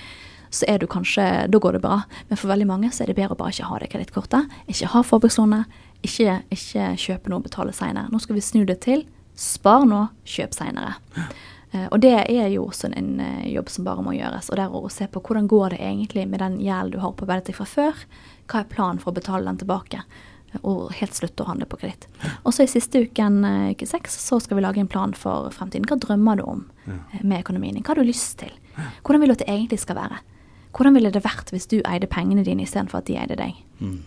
[0.54, 2.04] så er du kanskje Da går det bra.
[2.28, 4.56] Men for veldig mange så er det bedre å bare ikke ha det kredittkortet.
[4.70, 5.82] Ikke ha forbrukslånet.
[6.06, 8.06] Ikke, ikke kjøpe noe og betale seinere.
[8.12, 9.02] Nå skal vi snu det til
[9.36, 10.96] spar nå, kjøp seinere.
[11.16, 11.34] Eh,
[11.90, 14.50] og det er jo også en eh, jobb som bare må gjøres.
[14.50, 17.12] Og det er å se på hvordan går det egentlig med den gjelden du har
[17.18, 18.06] på deg fra før.
[18.46, 20.04] Hva er planen for å betale den tilbake?
[20.62, 22.06] Og helt slutte å handle på kreditt.
[22.46, 25.50] Og så i siste uken, eh, uke seks, så skal vi lage en plan for
[25.52, 25.88] fremtiden.
[25.90, 26.64] Hva drømmer du om
[27.22, 27.82] med økonomien din?
[27.82, 28.52] Hva har du lyst til?
[29.02, 30.20] Hvordan vil du at det egentlig skal være?
[30.76, 33.58] Hvordan ville det vært hvis du eide pengene dine istedenfor at de eide deg?
[33.80, 34.04] Mm.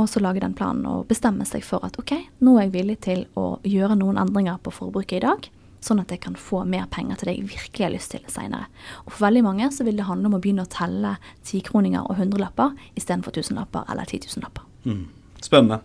[0.00, 2.96] Og så lage den planen og bestemme seg for at ok, nå er jeg villig
[3.06, 5.50] til å gjøre noen endringer på forbruket i dag
[5.82, 8.68] sånn at jeg kan få mer penger til det jeg virkelig har lyst til seinere.
[9.06, 11.16] Og for veldig mange så vil det handle om å begynne å telle
[11.48, 14.68] tikroninger og hundrelapper istedenfor tusenlapper eller titusenlapper.
[14.86, 15.06] Mm.
[15.42, 15.82] Spennende.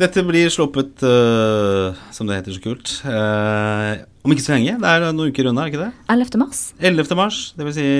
[0.00, 4.78] Dette blir sluppet, uh, som det heter så kult, uh, om ikke så lenge.
[4.80, 5.90] Det er noen uker unna, er ikke det?
[6.10, 6.38] 11.
[6.40, 6.62] mars.
[6.80, 7.18] 11.
[7.18, 7.90] mars, det vil si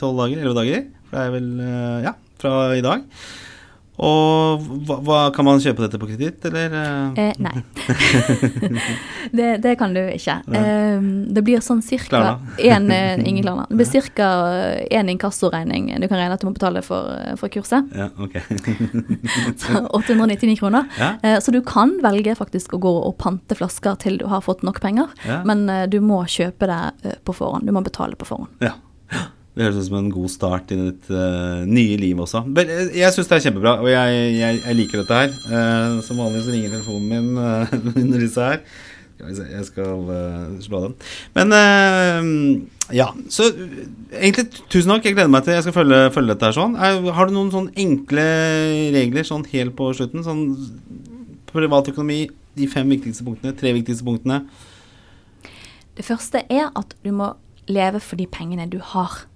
[0.00, 0.82] tolv dager, elleve dager.
[1.06, 3.06] For det er vel, uh, ja, fra i dag.
[4.00, 6.74] Og hva, hva, Kan man kjøpe dette på kreditt, eller?
[7.20, 7.52] Eh, nei.
[9.36, 10.38] det, det, kan du ikke.
[10.56, 12.88] Eh, det blir sånn cirka én
[13.30, 14.30] Ingen Det blir ca.
[14.90, 17.90] én inkassoregning du kan regne at du må betale for, for kurset.
[17.96, 18.38] Ja, ok.
[20.00, 20.84] 899 kroner.
[20.98, 21.12] Ja.
[21.22, 24.64] Eh, så du kan velge faktisk å gå og pante flasker til du har fått
[24.66, 25.42] nok penger, ja.
[25.48, 27.68] men eh, du må kjøpe det eh, på forhånd.
[27.68, 28.52] Du må betale på forhånd.
[28.64, 28.76] Ja.
[29.50, 32.44] Det høres ut som en god start i ditt uh, nye liv også.
[32.46, 35.34] Men jeg syns det er kjempebra, og jeg, jeg, jeg liker dette her.
[35.50, 37.74] Uh, som vanlig så ringer telefonen min uh,
[38.04, 38.62] under disse her.
[39.20, 40.06] Jeg skal
[40.64, 40.94] slå den.
[41.36, 41.50] Men
[42.88, 43.10] ja.
[43.28, 45.04] Så egentlig tusen takk.
[45.04, 46.78] Jeg gleder meg til jeg skal følge, følge dette her sånn.
[46.80, 48.24] har du noen sånn enkle
[48.96, 50.24] regler sånn helt på slutten?
[50.24, 50.46] Sånn
[51.52, 54.40] privatøkonomi, de fem viktigste punktene, tre viktigste punktene.
[55.98, 57.34] Det første er at du må
[57.70, 59.26] leve for de pengene du har.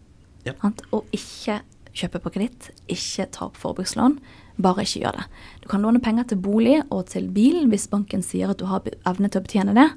[0.45, 0.55] Ja.
[0.93, 1.61] Og ikke
[1.95, 4.19] kjøpe på kreditt, ikke ta opp forbrukslån.
[4.63, 5.25] Bare ikke gjør det.
[5.65, 8.87] Du kan låne penger til bolig og til bil hvis banken sier at du har
[9.09, 9.89] evne til å betjene det,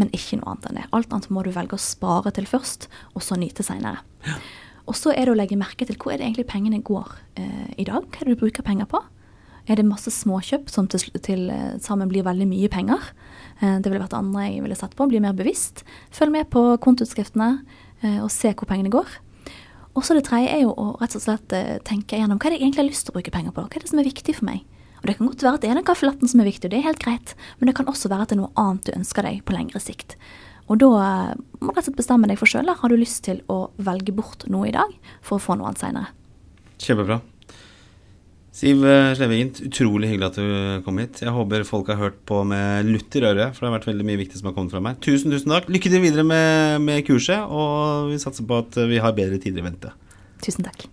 [0.00, 0.88] men ikke noe annet enn det.
[0.96, 4.02] Alt annet må du velge å spare til først, og så nyte seinere.
[4.26, 4.38] Ja.
[4.90, 7.68] Og så er det å legge merke til hvor er det egentlig pengene går eh,
[7.78, 8.06] i dag.
[8.08, 8.98] Hva er det du bruker penger på?
[9.70, 13.12] Er det masse småkjøp som til, til eh, sammen blir veldig mye penger?
[13.60, 15.06] Eh, det ville vært andre jeg ville sett på.
[15.10, 15.84] Bli mer bevisst.
[16.14, 17.52] Følg med på kontoutskriftene
[18.02, 19.20] eh, og se hvor pengene går.
[19.92, 22.54] Og så det tredje er jo å rett og slett eh, tenke gjennom hva er
[22.54, 23.64] det jeg egentlig har lyst til å bruke penger på.
[23.66, 24.62] Hva er det som er viktig for meg?
[25.02, 26.78] Og Det kan godt være at det er den kaffelatten som er viktig, og det
[26.78, 29.26] er helt greit, men det kan også være at det er noe annet du ønsker
[29.26, 30.14] deg på lengre sikt.
[30.70, 32.70] Og da eh, må du rett og slett bestemme deg for sjøl.
[32.70, 35.82] Har du lyst til å velge bort noe i dag for å få noe annet
[35.82, 36.14] seinere?
[36.82, 37.20] Kjempebra.
[38.52, 41.22] Siv eh, Slevingen, utrolig hyggelig at du kom hit.
[41.24, 44.08] Jeg håper folk har hørt på med lutt i røret, for det har vært veldig
[44.10, 45.00] mye viktig som har kommet fra meg.
[45.04, 45.70] Tusen, tusen takk.
[45.72, 49.64] Lykke til videre med, med kurset, og vi satser på at vi har bedre tider
[49.64, 49.94] i vente.
[50.44, 50.84] Tusen takk.